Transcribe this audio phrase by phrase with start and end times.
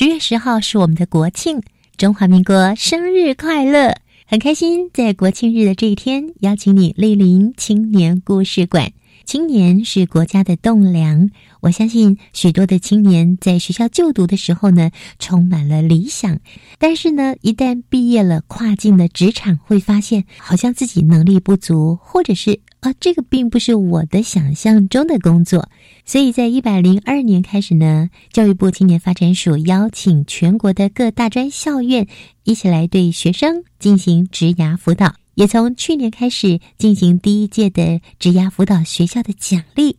[0.00, 1.60] 十月十号是我们的国庆，
[1.96, 3.96] 中华民国生日快乐！
[4.26, 8.92] 很开心在国庆日的这一天，邀请你莅临青年故事馆。
[9.24, 16.38] 青年是国家的栋梁，我相信许多的青年在学校就读的时候呢，充满了理想，
[16.78, 25.68] 但是呢，一旦毕业了，跨进了职场，会发现好像自己能力不足，或者是啊，这个并不是我的想象中的工作。
[26.04, 32.06] 所以在一百零二年开始呢，教育部青年发展署邀请全国的各大专校院
[32.44, 35.14] 一起来对学生进行职涯辅导。
[35.34, 39.96] 也从去年开始进行第一届的职涯辅导学校的奖励。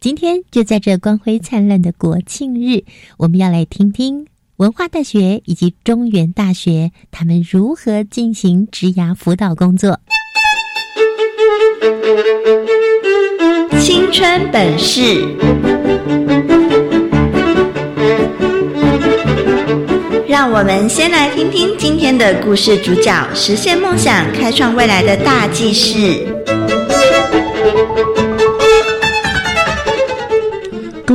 [0.00, 2.84] 今天就在这光辉灿烂的国庆日，
[3.16, 10.00] 我们要来听听文化大学以及中原大学他们如何进行职涯辅导工作。
[13.80, 15.36] 青春本事。
[20.28, 26.26] 让我们先来听听今天的故事主角实现梦想、开创未来的大计事。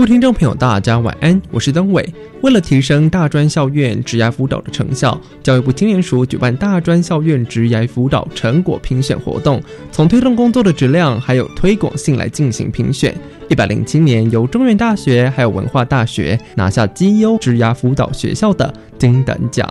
[0.05, 2.07] 听众朋友，大家晚安，我是登伟。
[2.41, 9.59] 为了提升大专校院职涯辅导的成效，教育部青年署举办大专校院职涯辅导成果评选活动，
[9.91, 13.15] 从推动工作的质量还有推广性来进行评选。
[13.49, 19.67] 一百零七年，由中原大学还有文化大学拿下绩优职涯辅导学校的金等奖。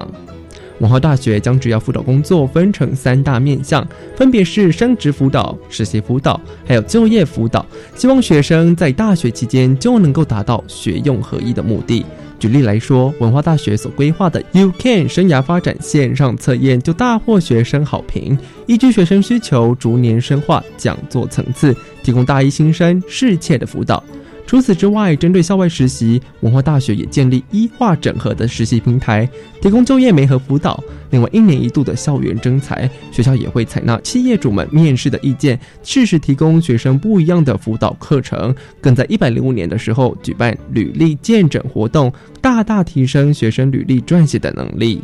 [0.84, 7.64] 文化大学将主要辅导工作分成三大面向，分别是升职辅导、实习辅导，还有就业辅导。
[7.96, 12.04] 希望学生在大学期间就能够达到学用合一的目的。
[12.38, 18.38] 举例来说，文化大学所规划的 U Can 生涯发展线上测验就大获学生好评。
[18.66, 24.04] 依据学生需求，逐年深化讲座层次，提供大一新生适切的辅导。
[24.46, 29.28] 除此之外，针对校外实习，文化大学也建立一化整合的实习平台，
[29.60, 30.82] 提供就业媒合辅导。
[31.10, 38.54] 另外，一年一度的校园征才，学校也会采纳企业主们面试的意见，适时提供学生不一样的辅导课程。
[38.80, 45.00] 更在一百零五年的时候举办履历见证活动，大大提升学生履历撰写的能力。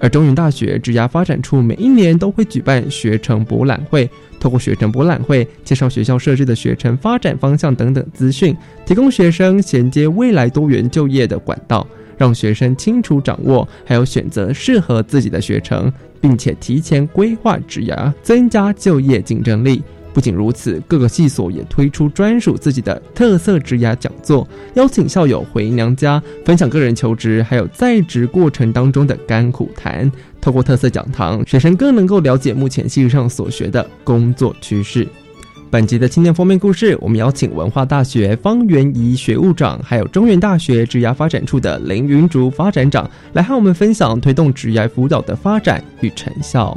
[0.00, 4.08] 而中原大学职涯发展处每一年都会举办学程博览会，
[4.40, 8.56] 透过学程博览会介绍学校设置的学程发展方向等等资讯，
[8.86, 19.82] 提供学生衔接未来多元就业的管道，让学生清楚掌握，还有选择适合自己的学程，并且提前规划职涯，增加就业竞争力。
[20.12, 30.10] 不仅如此，各个系所也推出专属自己的特色职涯讲座，邀请校友回娘家分享个人求职还有在职过程当中的甘苦谈。
[30.40, 35.06] 透过特色讲堂，学生更能够了解目前系上所学的工作趋势。
[35.70, 46.76] 本集的青年封面故事，我们邀请文化大学方元仪学务长，还有中原大学职涯发展处的林云竹发展长，来和我们分享推动职涯辅导的发展与成效。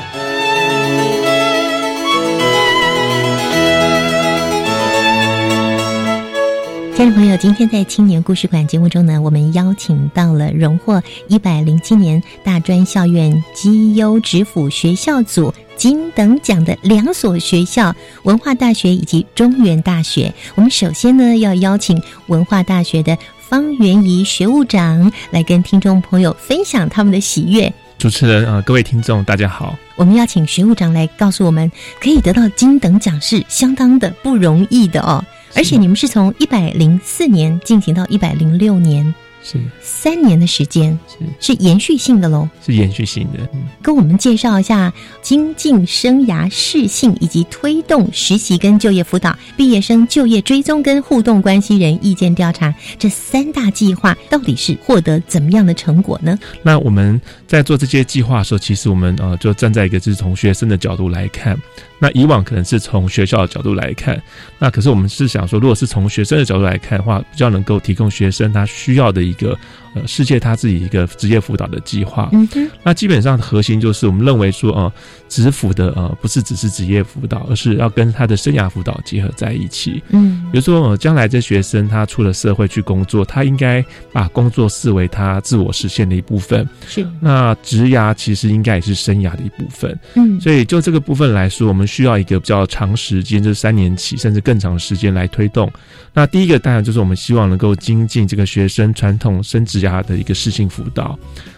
[7.01, 20.31] 家人朋友，今天在青年故事馆节目中呢，我们邀请到了荣获一百零七年大专校院绩优职辅学校组金等奖的两所学校——文化大学以及中原大学。
[20.53, 27.73] 我们首先呢，要邀请文化大学的方元仪学务长来跟听众朋友分享他们的喜悦。
[27.97, 29.75] 主持人啊、呃，各位听众，大家好。
[29.95, 35.25] 我们要请学务长来告诉我们，可以得到金等奖是相当的不容易的哦。
[35.55, 40.97] 而且你们是从一百零四年进行到一百零六年，是三年的时间，
[41.39, 42.47] 是是延续性的喽。
[42.65, 43.39] 是延续性的。
[43.53, 44.93] 嗯跟我们介绍一下
[45.23, 56.37] 精进生涯适性以及推动实习跟就业辅导、毕业生就业追踪跟互动关系人意见调查这三大计划，到底是获得怎么样的成果呢？
[56.61, 61.57] 那我们在做这些计划的时候，其实我们呃就站在一个就是从学生的角度来看。
[61.97, 64.19] 那以往可能是从学校的角度来看，
[64.57, 69.57] 那可是我们是想说，如果是从学生的角度来看的话，比较能够提供学生他需要的一个
[69.95, 72.29] 呃世界他自己一个职业辅导的计划。
[72.33, 74.93] 嗯哼，那基本上核心就是我们认为说，呃，
[75.27, 80.03] 职辅的呃不是只是职业辅导，而是要跟他的生涯辅导结合在一起。
[80.09, 86.67] 嗯，比如说，呃，将来这学生他出了社会去工作，他应该把工作视为他自我实现的一部分。
[86.87, 89.97] 是，那职涯其实应该也是生涯的一部分。
[90.15, 95.71] 嗯，所以就这个部分来说，我们需要一个比较长时间，就是三年起甚至更长的时间来推动。
[96.13, 101.17] 那第一个当然就是我们希望能够精进这个学生传统升职涯的一个适性辅导。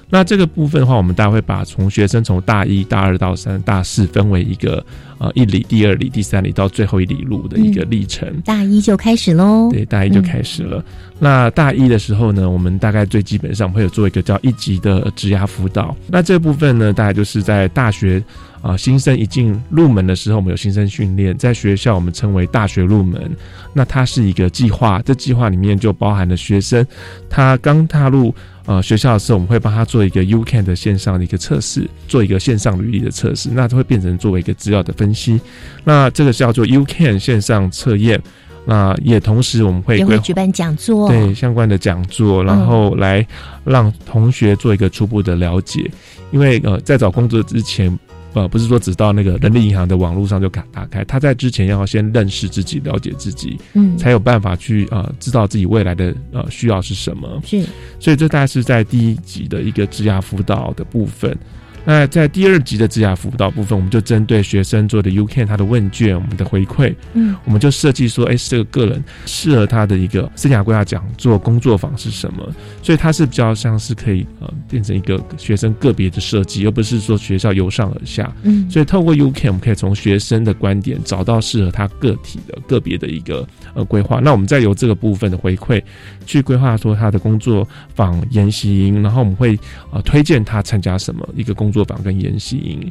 [0.10, 4.86] 那这个部分的话，我们大概会把从学生从大一、大二到三、大四分为一个
[5.18, 8.32] 呃一里、第二里、第三里到最后一里路的一个历程。
[8.46, 9.70] 大一就开始喽。
[9.72, 10.84] 对，大一就开始了。
[11.18, 15.96] 那大一的时候呢，我们大概最基本上会有做一个叫一级的职涯辅导。
[16.08, 18.24] 那这部分呢，大概就是在大学
[18.64, 23.30] 啊、新生一进入门的时候，我们有新生训练，在学校我们称为大学入门。
[23.74, 26.86] 那它是一个计划，这计划里面就包含了学生
[27.30, 28.34] 他刚踏入。
[28.66, 35.38] 呃，学校的时候，我们会帮他做一个 UCAN 的线上的一个测试，做一个线上履历的测试，那就会变成作为一个资料的分析。
[35.84, 38.22] 那这个叫做 UCAN 线上测验。
[38.66, 43.28] 那也同时我们会也会举办讲座，对相关的讲座，然后来
[43.66, 45.92] 让同学做一个初步的了解。
[46.32, 48.00] 因为呃，在找工作之前。
[48.34, 57.42] 呃，不是说只到那个人力银行的网络上就打打开，他在之前要先认识自己、了解自己，嗯，才有办法去呃知道自己未来的呃需要是什么。
[57.46, 57.64] 是，
[58.00, 61.38] 所以这大概是在第一集的一个职涯辅导的部分。
[61.86, 72.50] 那在第二级的职涯辅导部分，我们就针对学生做的 UCAN 他的问卷，我们的回馈，嗯，我们就设计说，哎，这个个人适合他的一个生涯规划讲座、工作坊是什么？
[72.82, 78.34] 所以它是比较像是可以呃变成一个学生个别的设计，而不是说学校由上而下。
[78.44, 84.20] 嗯，所以透过 UCAN，我们可以从学生的观点找到适合他个体的个别的一个呃规划。
[84.20, 85.82] 那我们再由这个部分的回馈
[86.26, 89.60] 去规划说他的工作坊、研习营，然后我们会
[89.92, 92.90] 呃推荐他参加什么一个工作坊跟研习营。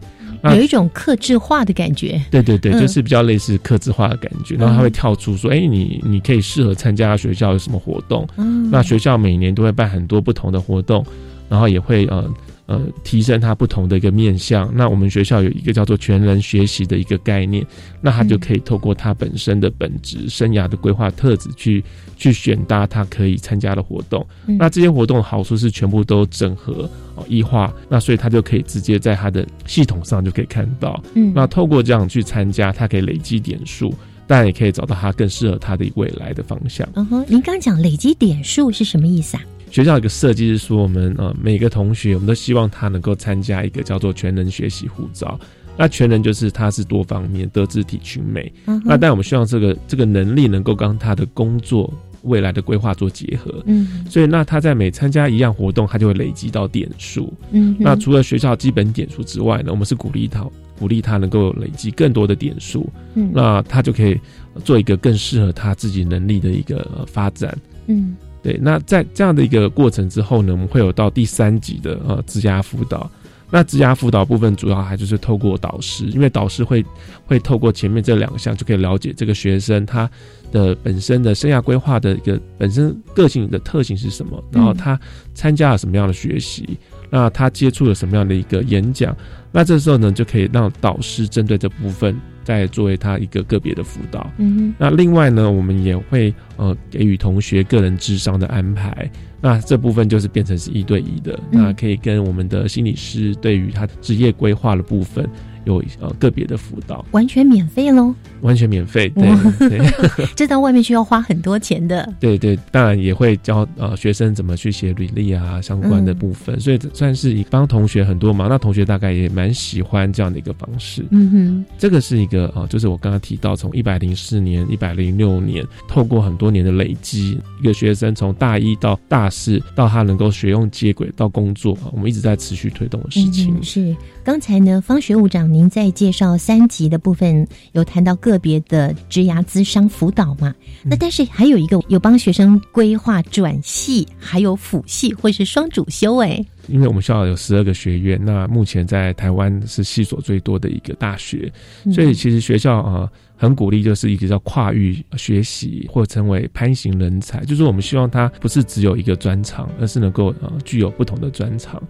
[0.56, 8.26] 有一种克制化的感觉，对对对，嗯就是比较类似克制化的感觉，然后他会跳出说，哎、你你可以适合参加学校有什么活动？
[8.38, 11.06] 嗯那学校每年都会办很多不同的活动，
[11.48, 12.28] 然后也会呃
[12.66, 14.70] 呃提升他不同的一个面向。
[14.74, 17.66] 那我们学校有一个叫做全人学习的一个概念，
[18.00, 21.82] 那他就可以透过他本身的本职生涯的规划特质去
[22.16, 24.26] 去选搭他可以参加的活动。
[24.46, 31.02] 嗯那这些活动的好处是全部都整合哦异化，那所以他就可以直接在他的系统上就可以看到。
[31.14, 33.94] 嗯那透过这样去参加，他可以累积点数，
[34.26, 36.88] 当然也可以找到他更适合他的未来的方向。
[36.94, 39.42] 嗯哼，您刚讲累积点数是什么意思啊？
[39.72, 45.40] 学校有一个设计是说，我们呃每个同学，我们都希望他能够参加一个叫做全能学习护照。
[45.78, 48.52] 那全能就是他是多方面，德智体群美。
[48.66, 51.90] 嗯那但我们希望这个这个能力能够跟他的工作
[52.24, 53.62] 未来的规划做结合。
[53.64, 57.32] 嗯所以那他在每参加一样活动，他就会累积到点数。
[57.52, 60.46] 嗯，那除了学校基本点数之外呢，我们是鼓励他
[60.78, 62.86] 鼓励他能够累积更多的点数。
[63.14, 64.20] 嗯那他就可以
[64.62, 67.56] 做一个更适合他自己能力的一个呃发展。
[67.86, 73.10] 嗯对，那在这样的一个过程之后呢，我们会有到第三级的呃职涯辅导。
[73.54, 76.82] 那职涯辅导部分主要还就是透过导师，因为导师会
[77.26, 80.10] 会透过前面这两项就可以了解这个学生他
[80.50, 84.98] 的本身的生涯规划的一个本身个性的特性是什么，然后他
[85.34, 86.78] 参加了什么样的学习，
[87.10, 89.14] 那他接触了什么样的一个演讲，
[89.52, 94.30] 那这时候呢就可以让导师针对这部分再作为他一个个别的辅导。
[94.38, 99.10] 嗯那另外呢，我们也会呃给予同学个人智商的安排。
[99.40, 105.28] 那这部分就是变成是一对一的，嗯那可以跟我们的心理师对于他职业规划的部分
[105.64, 109.08] 有呃个别的辅导，完全免费喽，完全免费。
[109.10, 109.80] 对对，
[110.34, 112.12] 这到外面需要花很多钱的。
[112.18, 118.48] 对对，当然也会教呃学生怎么去写履历啊相关的部分，所以算是一帮同学很多忙。
[118.48, 121.04] 那同学大概也蛮喜欢这样的一个方式。
[121.10, 133.62] 嗯哼，这个是一个啊，就是我刚刚提到，从一百零四年、一百零六年，透过很多年的累积，一个学生从大一到大四，到他能够学用接轨到工作啊，我们一直在持续推动的事情。
[133.62, 140.54] 是刚才呢，方学务长您在介绍三级的部分，有谈到个别的职涯资商辅导嘛？
[140.82, 146.44] 那但是还有一个有帮学生规划转系，还有辅系或是双主修哎。
[146.68, 151.52] 因为我们学校有十二个学院，那目前在台湾是系所最多的一个大学，
[151.92, 161.82] 所以其实学校啊很鼓励，就是一个叫跨域学习，或称为攀行人才，就是我们希望他不是只有一个专长，而是能够呃具有不同的专长。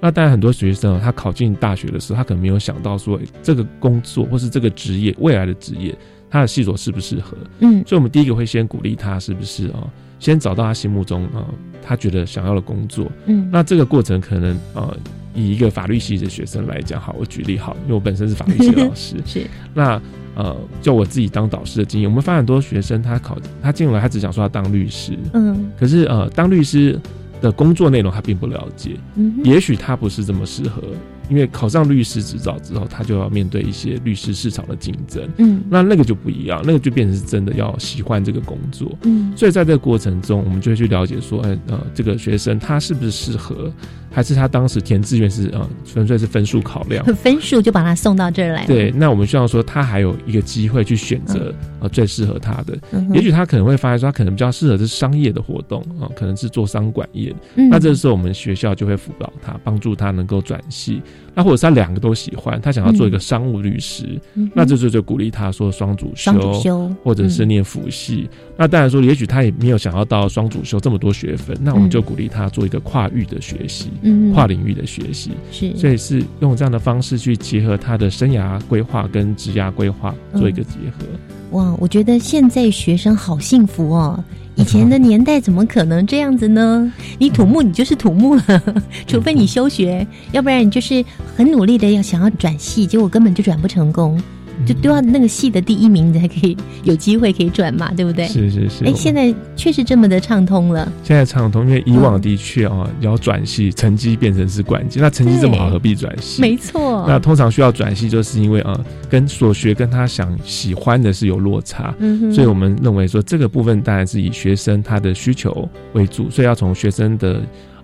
[0.00, 5.96] 那当然很多学生他考进大学的时候，他可能没有想到说这个工作或是这个职业未来的职业，
[6.30, 7.36] 他的系所适不适合？
[7.60, 9.86] 嗯，所以我们第一个会先鼓励他是不是啊，
[10.18, 11.44] 先找到他心目中啊。
[11.80, 14.94] 他觉得想要的工作，嗯，那这个过程可能呃，
[15.34, 19.98] 以一个法律系的学生来讲，好，我举例好，因为我本身是法律系老师， 是，那
[20.34, 27.00] 呃，就我自己当导师的经验，我们发现很多学生他考他进来，他只想说他当律师，嗯，可是呃，当律师
[27.40, 30.82] 的工作内容他并不了解，嗯，也许他不是这么适合。
[31.30, 43.70] 因为考上律师执照之后，他就要面对一些律师市场的竞争，嗯，那那个就不一样，那个就变成是真的要喜欢这个工作，嗯，所以在这个过程中，我们就会去了解说，哎呃，这个学生他是不是适合，
[44.10, 61.00] 还是他当时填志愿是呃纯粹是分数考量， 分数就把他送到这儿来，对，那我们希望说他还有一个机会去选择呃最适合他的，嗯、也许他可能会发现说他可能比较适合是商业的活动啊，可能是做商管业，嗯、那这时候我们学校就会辅导他，帮助他能够转系。
[61.38, 64.20] 那或者是他两个都喜欢，他想要做一个商务律师，
[64.56, 68.28] 那这就就鼓励他说双主修，或者是念辅系。
[68.56, 73.88] 那当然说，也许他也没有想要到双主修这么多学分，那我们就鼓励他做一个跨域的学习，
[74.34, 75.30] 跨领域的学习。
[75.52, 81.06] 是，所以是用这样的方式去结合他的生涯规划跟职涯规划做一个结合。
[81.50, 84.22] 哇，我觉得现在学生好幸福哦。
[84.56, 86.92] 以前的年代怎么可能这样子呢？
[87.18, 88.42] 你土木，你就是土木了，
[89.06, 91.04] 除非你休学，要不然你就是
[91.36, 94.20] 很努力的要想要转系，结果根本就转不成功。
[94.66, 98.26] 就都要那个系的第一名你才可以有机会可以转嘛，对不对？
[98.26, 98.84] 是是是。
[98.84, 100.90] 哎，现在确实这么的畅通了。
[101.02, 105.02] 现在畅通，因为以往的确啊，要转系，成绩变成是关键。
[105.02, 106.42] 那成绩这么好，何必转系？
[106.42, 107.04] 没错。
[107.06, 111.94] 那通常需要转系，就是因为啊，跟所学跟他想喜欢的是有落差。
[111.98, 117.40] 嗯所以我们认为说，这个部分当然是以学生他的需求为主，所以要从学生的。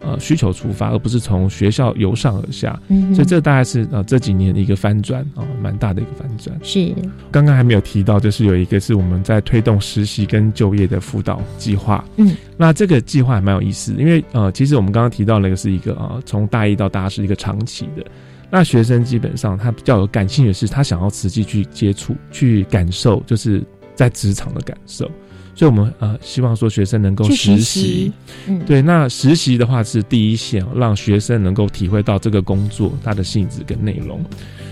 [0.07, 6.59] 呃，需求出发，而不是从学校由上而下，嗯、所以这大概是呃这几年的一个翻转啊，蛮大的一个翻转。
[6.63, 6.95] 是，
[7.31, 12.05] 刚刚还没有提到，就是有一个是我们在推动实习跟就业的辅导计划。
[12.17, 18.05] 嗯，那这个计划还蛮有意思，因为呃，其实我们刚刚提到那个是一个啊，从大一到大是一个长期的。
[18.51, 25.11] 那学生基本上他比较有感兴趣的是，他想要实际去接触、去感受，就是在职场的感受。
[25.57, 28.13] 所以，我们呃希望说学生能够实习，
[28.49, 28.83] 嗯，对。
[28.83, 34.21] 那实习的话是第一线，让学生能够体会到这个工作它的性质跟内容。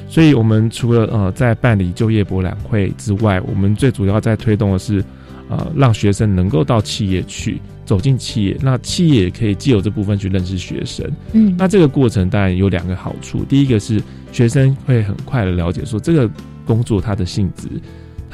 [0.09, 5.05] 所以，我们除了呃在办理就业博览会之外，我们最主要在推动的是，
[5.49, 11.09] 呃，让学生能够到企业去走进企业，那企业也可以借由这部分去认识学生。
[11.33, 16.29] 嗯，那这个过程当然有两个好处，第一个是学生会很快的了解说这个
[16.67, 17.69] 工作它的性质。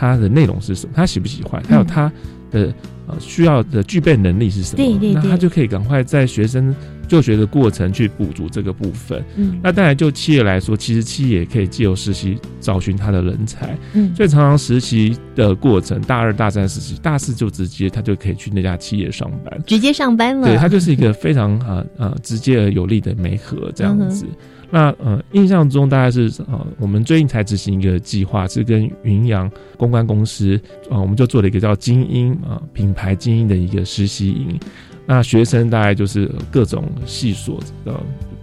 [0.00, 0.93] 它的内容是什么？
[0.95, 1.61] 他喜不喜欢？
[1.69, 2.09] 还有他
[2.50, 2.73] 的
[3.07, 4.76] 呃需要的具备能力是什么？
[4.76, 6.75] 对对对，那他就可以赶快在学生
[7.07, 9.25] 就学的过程去补足这个部分。
[9.37, 13.76] 嗯，那当然就企业来说，其实企业也可以借由实习找寻他的人才。
[13.95, 20.47] 嗯，所以常常实习的过程，大二、大三实习，大四就直接他就可以去那家企业上班，直接上班了。
[20.49, 24.26] 对，他就是一个非常呃呃直接而有力的媒合这样子。
[24.28, 24.37] 嗯
[24.70, 30.60] 那呃，印象中大概是呃，我们最近才执行一个计划，是跟云阳公关公司
[30.90, 34.58] 啊，我们就做了一个叫精英啊品牌精英的一个实习营。
[35.06, 37.98] 那学生大概就是各种系所的，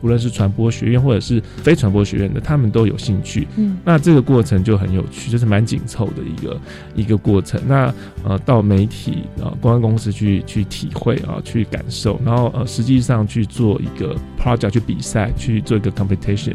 [0.06, 3.48] 无论是传播学院或者是非传播学院的，他们都有兴趣。
[3.58, 6.62] 嗯，那这个过程就很有趣，就是蛮紧凑的一个
[6.94, 7.60] 一个过程。
[7.68, 7.92] 那
[8.24, 16.54] 呃，到媒体啊公关公司去去体会啊，去感受，然后呃，实际上去做一个 project 去比赛，去做一个 competition。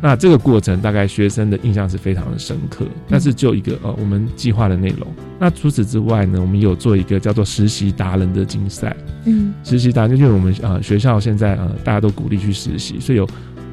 [0.00, 5.06] 那这个过程大概学生的印象是非常的深刻，但是就一个呃我们计划的内容。
[5.40, 8.96] 那除此之外呢，我们有做一个叫做实习达人的竞赛。
[9.24, 13.24] 嗯，实习达人就是我们呃学校现在呃大家都鼓励去实习，所以有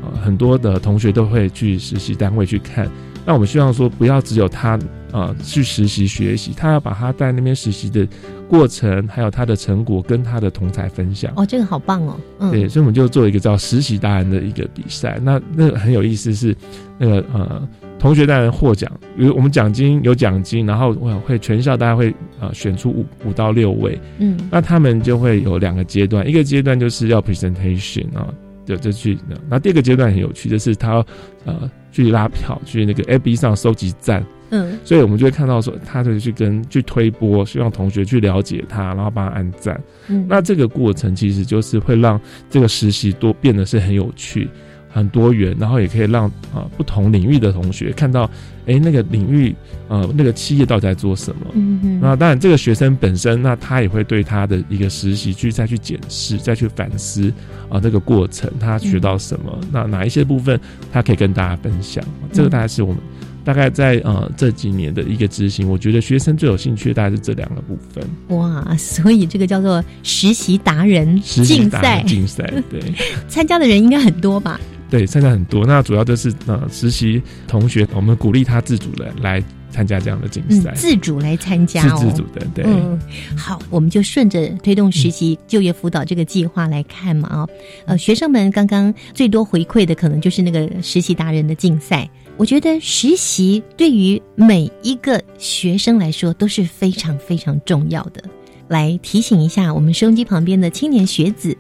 [0.02, 2.90] 呃很多的同学都会去实习单位去看。
[3.26, 4.80] 那我们希望说，不要只有他
[5.16, 8.06] 啊去实习学习，他要把他在那边实习的
[8.50, 11.32] 过程，还有他的成果跟他的同才分享。
[11.38, 12.20] 哦，这个好棒哦。
[12.40, 15.18] 嗯，对，所以我们就做一个叫实习达人的一个比赛。
[15.24, 16.54] 那那个很有意思是，
[16.98, 17.68] 那个呃
[17.98, 20.94] 同学当然获奖，有我们奖金有奖金，然后
[21.26, 23.98] 会全校大家会呃选出五五到六位。
[24.20, 28.28] 嗯，那他们就会有两个阶段，一个阶段就是要 presentation 啊。
[28.66, 29.16] 就就去，
[29.48, 31.06] 那第二个阶段很有趣，就是他
[31.46, 39.82] 呃去拉票，去那个 FB 上收集赞，嗯，所以我们就会看到说，他就去跟去推波，希望同学去了解他，然后帮他按赞。
[40.08, 44.50] 嗯，那这个过程其实就是会让这个实习多变得是很有趣。
[44.88, 46.24] 很多元，然后也可以让
[46.54, 48.24] 啊不同领域的同学看到，
[48.66, 49.54] 哎，那个领域
[49.90, 51.48] 呃那个企业到底在做什么。
[51.54, 52.00] 嗯嗯。
[52.02, 57.30] 那当然，这个学生本身，那他也会对他的一个实习去再去检视，再去反思
[57.68, 60.58] 啊这个过程他学到什么，那哪一些部分
[60.94, 62.02] 他可以跟大家分享。
[62.32, 62.98] 这个大概是我们
[63.46, 68.04] 大概在呃这几年的一个执行，我觉得学生最有兴趣的大概是这两个部分。
[68.38, 72.82] 哇，所以这个叫做实习达人竞赛，竞赛对，
[73.30, 74.60] 参加的人应该很多吧？
[74.90, 75.66] 对，参加很多。
[75.66, 82.46] 那主要就是呃，实习同学，我们鼓励他自主的来参加这样的竞赛，自主来参加，是自主的。
[82.54, 83.00] 对，嗯，
[83.38, 87.48] 好，我们就顺着推动实习就业辅导这个计划来看嘛啊，
[87.86, 92.10] 呃，学生们刚刚最多回馈的可能就是那个实习达人的竞赛。
[92.38, 98.22] 我觉得实习对于每一个学生来说都是非常非常重要的。
[98.68, 101.56] 来提醒一下我们收音机旁边的青年学子，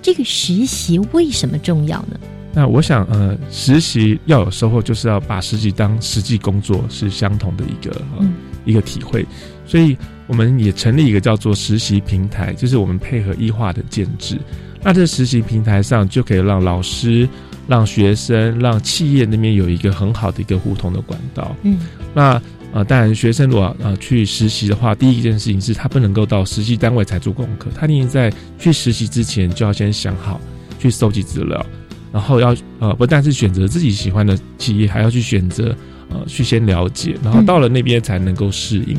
[0.00, 2.20] 这个实习为什么重要呢？
[2.52, 8.32] 那我想，呃，实习要有收获，就是要把实习当实际工作是相同的一个呃、
[8.64, 9.26] 一个体会。
[9.66, 9.96] 所以
[10.26, 14.38] 我们也成立一个叫做实习平台，就是我们配合医化的建制。
[14.82, 17.28] 那这实习平台上就可以让老师、
[17.70, 21.54] 让学生、让企业那边有一个很好的一个互通的管道。
[21.62, 21.78] 嗯，
[22.12, 30.40] 那呃，当然学生如果呃去实习的话，第一件事情是他不能够到实习单位才做功课，他一定在去实习之前就要先想好
[30.80, 31.64] 去收集资料。
[32.12, 35.72] 然后要呃不但是选择自己喜欢的企业，还要去选择
[36.08, 38.98] 呃去先了解，然后到了那边才能够适应。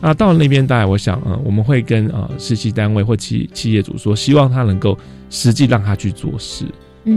[0.00, 4.96] 那到了那边，当然我想呃我们会跟呃实习单位或企企业主说，希望他能够
[5.28, 6.64] 实际让他去做事，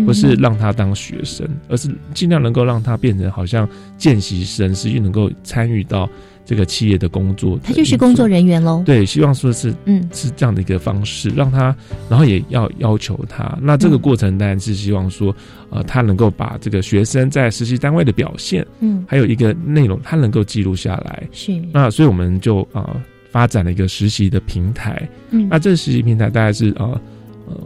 [0.06, 6.10] 不是让他当学生，而是尽量能够让他变成好像见习生，实际能够参与到。
[6.48, 8.84] 这个企业的工作，他就是工作人员喽。
[8.86, 11.76] 对，希望说是嗯是这样的一个方式，让他，
[12.08, 13.58] 然后也要要求他。
[13.60, 15.36] 那这个过程当然是希望说，
[15.72, 21.28] 呃，他能够把这个学生在实习单位的表现，嗯，还有一个内容，他能够记录下来。
[21.32, 21.60] 是。
[21.74, 22.96] 那所以我们就啊
[23.32, 25.02] 发展了一个实习的平台。
[25.32, 25.48] 嗯。
[25.50, 27.02] 那这个实习平台大概是啊呃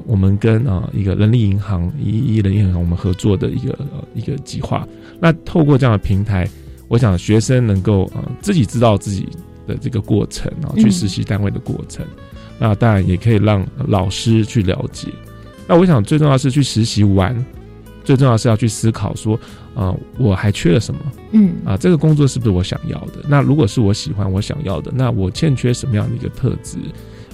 [0.06, 3.78] 我们跟啊一个人力银行一一人力银行我们合作的一个
[4.14, 4.88] 一个计划。
[5.20, 6.48] 那透过这样的平台。
[6.92, 9.30] 我想学生能够呃自己知道自己
[9.68, 12.04] 的这个过程，然后去实习单位的过程，
[12.58, 15.08] 那当然也可以让老师去了解。
[15.68, 17.46] 那我想最重要是去实习完，
[18.04, 19.40] 最重要是要去思考说，
[19.76, 21.00] 啊，我还缺了什么？
[21.34, 23.24] 嗯，啊，这个工作是不是我想要的？
[23.28, 26.80] 那如果是我喜欢我想要的，那我欠缺什么样的一个特质？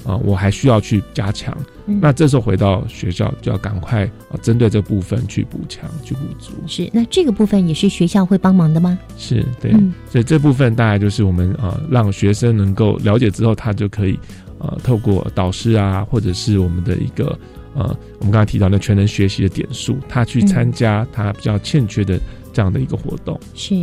[0.06, 1.56] 啊，我还需要去加强。
[1.86, 6.54] 那这时候回到学校就要赶快啊，针对这部分去补强、去补足。
[6.66, 8.98] 是，那这个部分也是学校会帮忙的吗？
[9.18, 9.72] 是对，
[10.10, 14.18] 所以这部分大概就是我们啊，让学生能够了解之后，他就可以
[14.60, 17.38] 呃，透过导师啊，或者是我们的一个
[17.76, 22.20] 呃，我们刚才提到的全能学习的点数，他去参加他比较欠缺的
[22.52, 23.40] 这样的一个活动。
[23.54, 23.76] 是。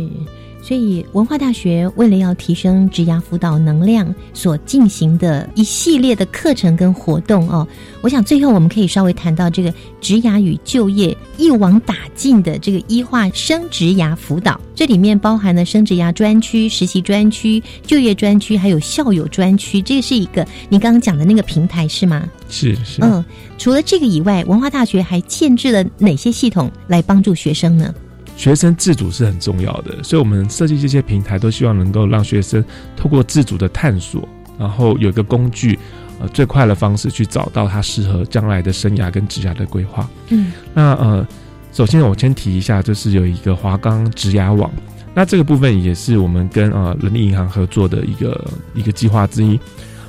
[0.65, 7.67] 所以，文化大学为了要提升职涯辅导能量，所进行的一系列的课程跟活动哦，
[8.01, 19.81] 我想最后我们可以稍微谈到这个职涯与就业一网打尽的这个医化生职涯辅导，这里面包含了生职涯专区、实习专区、就业专区，还有校友专区。
[19.81, 22.25] 这是一个你刚刚讲的那个平台是吗？
[22.47, 23.01] 是是。
[23.01, 23.23] 嗯，
[23.57, 27.93] 除了这个以外，文化大学还建制了哪些系统来帮助学生呢？
[28.35, 32.63] 学生自主是很重要的，所以我们设计这些平台都希望能够让学生
[32.95, 35.77] 透过自主的探索，然后有一个工具，
[36.19, 40.09] 呃，最快的方式去找到他适合将来的生涯跟职涯的规划。
[40.29, 41.27] 嗯，那呃，
[41.71, 44.69] 首先我先提一下，就是有一个华冈职涯网，
[45.13, 49.59] 那这个部分也是我们跟呃人力银行合作的一个一个计划之一。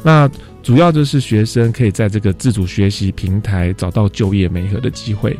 [0.03, 0.29] 那
[0.63, 5.39] 主要就是学生可以在这个自主学习平台找到就业媒合的机会。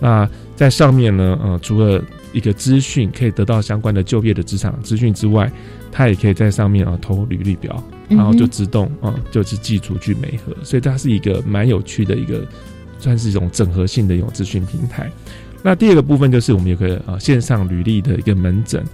[0.00, 5.50] 那在上面呢，呃，除了一个资讯可以得到相关的就业的职场资讯之外，
[5.90, 12.46] 它也可以在上面啊投履历表，然后就自动啊就是寄出去美合，所以它是一个蛮有趣的一个，
[12.98, 15.10] 算是一种整合性的一种资讯平台。
[15.62, 18.84] 那第二个部分就是我们有个啊线上履历的一个门诊。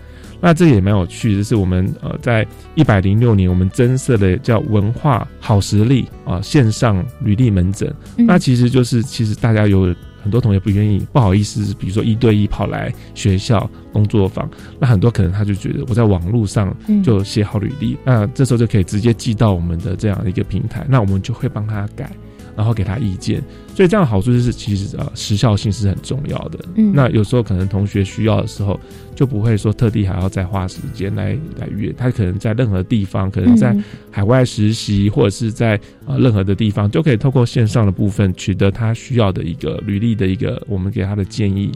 [0.40, 2.46] 那这也蛮有趣就，是我们呃在
[2.77, 7.92] 一百零六年我们增设的叫文化好实力啊线上履历门诊。
[8.16, 22.11] 那其实就是其实大家有很多同学不愿意不好意思，比如说一对一跑来学校工作坊，那很多可能他就觉得我在网络上就写好履历，那这时候就可以直接寄到我们的这样一个平台，那我们就会帮他改。
[22.59, 23.40] 然后给他意见，
[23.73, 26.59] 所以这样的好处就是，其实呃时效性是很重要的。
[26.75, 28.79] 嗯，那有时候可能同学需要的时候，
[29.14, 31.94] 就不会说特地还要再花时间来来约。
[31.97, 33.73] 他可能在任何地方，可能在
[34.11, 41.71] 海外实习，或者是在呃任何的地方，就可以透过线上的部分取得他需要的一个履历的一个我们给他的建议。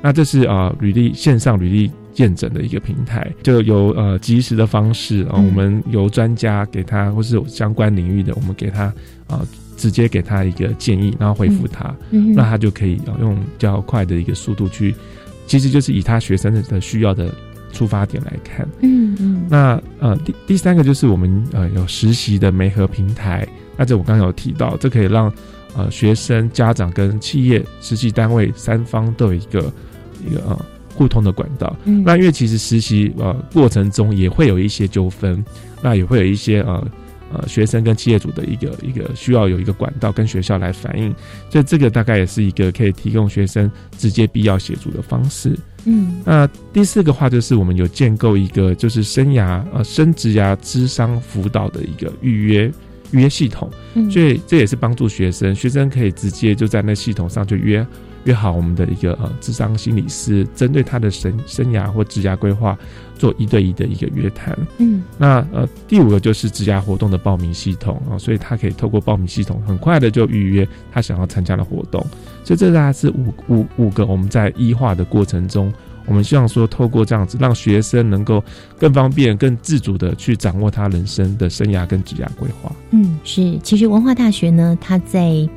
[0.00, 8.84] 那这是啊履历线上履历见证的一个平台，就有呃及时的方式啊，我们由专家给他，或是有相关领域的，我们给他
[9.26, 9.46] 啊。
[9.82, 14.94] 直接给他一个建议，然后回复他，那他就可以用较快的一个速度去，
[15.48, 17.34] 其实就是以他学生的需要的
[17.72, 18.64] 出发点来看。
[18.82, 19.44] 嗯嗯。
[19.50, 23.44] 那呃第第三个就是我们呃有实习的媒合平台，
[23.76, 25.32] 那这我刚刚有提到，这可以让
[25.74, 29.72] 呃学生、家长跟企业、实习单位三方都有一个
[30.24, 30.64] 一个呃
[30.94, 31.76] 互通的管道。
[31.86, 35.44] 嗯那因为其实实习呃过程中也会有一些纠纷，
[35.82, 36.86] 那也会有一些呃。
[37.32, 41.14] 呃，学生跟企业主的一个一个需要有一个管道跟学校来反映，
[41.50, 45.58] 所以这个大概也是一个可以提供学生直接必要协助的方式。
[45.84, 52.70] 嗯，那第四个话就是我们有建构一个就是生涯呃升职涯智商辅导的一个预约
[53.10, 53.70] 预约系统，
[54.10, 57.84] 所以这也是帮助学生，学生可以直接就在那系统上就约。
[58.24, 62.78] 约好我们的一个呃智商心理师，针对他的生生涯或职涯规划
[63.18, 64.56] 做一对一的一个约谈。
[64.78, 72.04] 嗯，那呃第五个就是职涯活动的报名系统啊，所以他可以透过报名系统很快的就预约他想要参加的活动。
[72.44, 75.72] 所以这大概是五五五个我们在医化的过程中，
[76.06, 78.42] 我们希望说透过这样子让学生能够
[78.78, 82.72] 更方便、更自主的去掌握他人生的生涯跟职涯规划。
[82.90, 85.48] 嗯，是，其实文化大学呢，它在。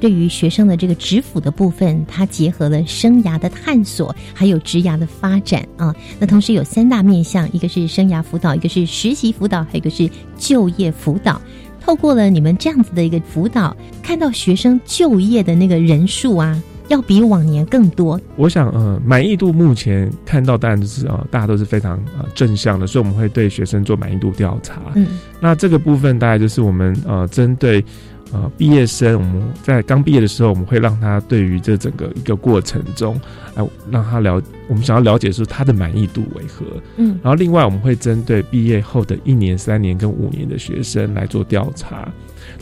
[0.00, 5.94] 对于学生的这个职辅的部分，它结合了生涯的探索，还有职涯的发展啊。
[6.18, 11.40] 那同时有三大面向，一个是生涯辅导，一个是实习辅导，还有一个是就业辅导。
[11.80, 18.20] 透过了你们这样子的一个辅导，看到学生就业的那个人数啊，要比往年更多。
[18.36, 24.80] 我想，呃，满意度目前看到当然就是啊，大家都是非常呃正向的，所以我们会对学生做满意度调查。
[24.94, 25.06] 嗯，
[25.40, 27.84] 那这个部分大概就是我们呃针对。
[28.32, 33.18] 啊，毕业生我们在刚毕业的时候，我们会让他对于这整个一个过程中，
[33.54, 36.66] 哎，让他了，我们想要了解是他的满意度为何。
[36.96, 42.12] 嗯，然后另外我们会针对毕业后的一年、三年跟五年的学生来做调查。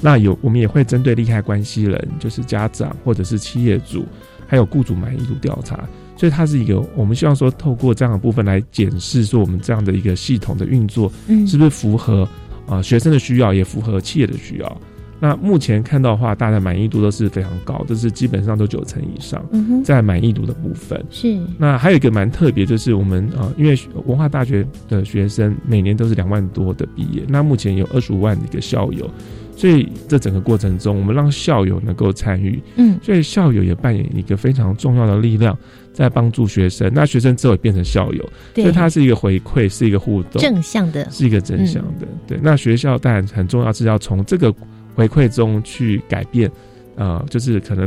[0.01, 4.05] 那有我们也会针对利害关系人，就是家长或者是企业主，
[4.47, 5.89] 还有雇主满意度调查。
[6.17, 12.27] 所以它是一个，我们希望说透过这样的部分来检视说我们这样的一个系统的运作，嗯，是不是符合
[12.67, 14.81] 啊学生的需要，也符合企业的需要。
[15.19, 19.43] 那目前看到的话，大家满意度都是非常高，就是基本上都九成以上，
[19.83, 21.41] 在满意度的部分是。
[21.59, 29.11] 那还有一个蛮特别，就是我们啊，因为文化大学的学生每年都是两万多的毕业，那目前有二十五万的一个校友，
[29.57, 35.57] 所以这整个过程中，我们让校友能够参与，嗯，所以校友也扮演一个非常重要的力量，
[35.95, 36.93] 在帮助学生。
[36.93, 38.23] 那学生之后也变成校友，
[38.55, 42.07] 所以它是一个回馈，是一个互动，正向的，是一个正向的。
[42.27, 44.55] 对，那学校当然很重要，是要从这个。
[44.97, 46.51] 回馈中去改变，
[46.97, 47.85] 呃，就是可能，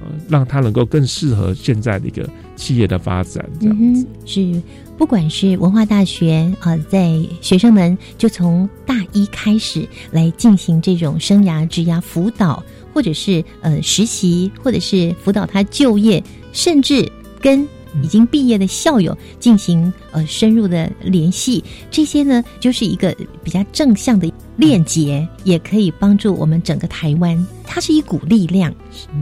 [0.00, 4.62] 呃，让他能够更适合现在的一个企业的发展，这样子是。
[4.96, 17.66] 不管是文化大学啊，在学生们就从大一开始来进行这种生涯职涯辅导，或者是呃实习，或者是辅导他就业，甚至跟。
[18.02, 28.74] 已经毕业的校友进行呃深入的联系，这些呢就是一个比较正向的链接，也可以帮助我们整个台湾，它是一股力量。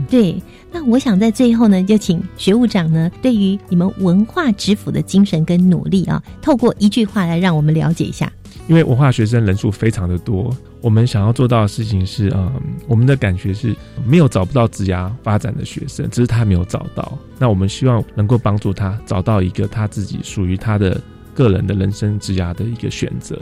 [0.09, 8.31] 对，那我想在最后呢，就请学务长呢，对于你们文化之府的精神跟努力啊，透过一句话来让我们了解一下。
[8.67, 12.51] 因为文化学生人数非常的多，我们想要做到的事情是，嗯，
[12.87, 17.17] 我们的感觉是没有找不到职涯发展的学生，只是他没有找到。
[17.37, 20.99] 那我们希望能够帮助他找到一个他自己属于他的
[21.33, 23.37] 个人的人生职涯的一个选择，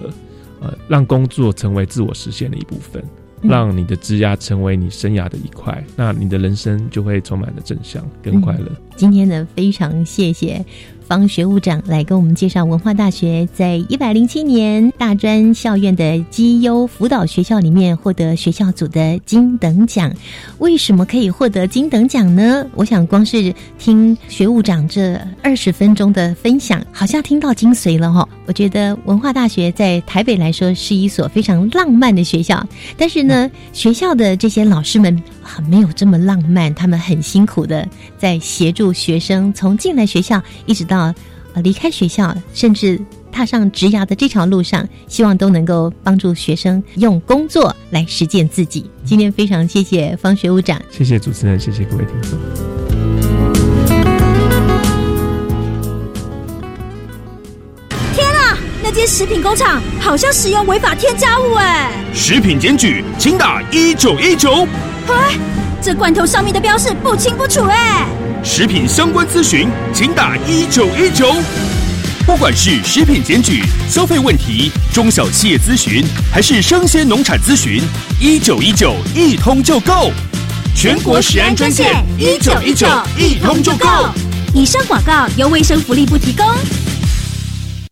[0.60, 3.04] 呃，让工作成为自我实现的一部分，
[3.42, 8.66] 让你的职涯成为你生涯的一块，那你的人生就会充满了正向跟快乐。
[8.96, 10.66] 今天呢，非常谢谢。
[11.12, 20.10] 方学务长来跟我们介绍文化大学在一百零七年大专校院的绩优辅导学校里面获得学校组的金等奖。
[20.60, 22.66] 为什么可以获得金等奖呢？
[22.76, 28.26] 我想光是听学务长这二十分钟的分享，好像听到精髓了哈。
[28.52, 32.62] 我觉得文化大学在台北来说是一所非常浪漫的学校，
[32.98, 37.88] 但是呢，学校的这些老师们很没有这么浪漫，他们很辛苦的
[38.18, 41.16] 在协助学生从进来学校一直到
[41.54, 43.00] 呃离开学校，甚至
[43.32, 48.84] 踏上职涯的这条路上，希望都能够帮助学生用工作来实践自己。
[49.06, 52.81] 今天非常谢谢方学务长，谢谢主持人，谢谢各位听众。
[58.94, 61.90] 那间食品工厂好像使用违法添加物哎！
[62.14, 64.68] 食品检举，请打一九一九。
[65.08, 65.40] 哎，
[65.82, 68.06] 这罐头上面的标示不清不楚哎！
[68.44, 71.34] 食品相关咨询，请打一九一九。
[72.26, 77.82] 不管是食品检举、消费问题、中小企业咨询，还是生鲜农产咨询，
[78.20, 80.12] 一九一九一通就够。
[80.76, 82.86] 全国食安专线一九一九
[83.18, 83.88] 一通就够。
[84.54, 86.46] 以上广告由卫生福利部提供。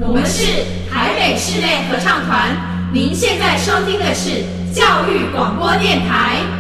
[0.02, 2.56] 我们是台北室内合唱团
[2.94, 6.59] 您现在收听的是教育广播电台。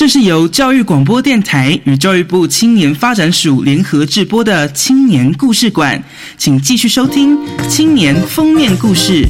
[0.00, 6.02] 这是由教育广播电台与教育部青年发展署联合制播的青年故事馆，
[6.38, 7.36] 请继续收听
[7.68, 9.26] 青年封面故事。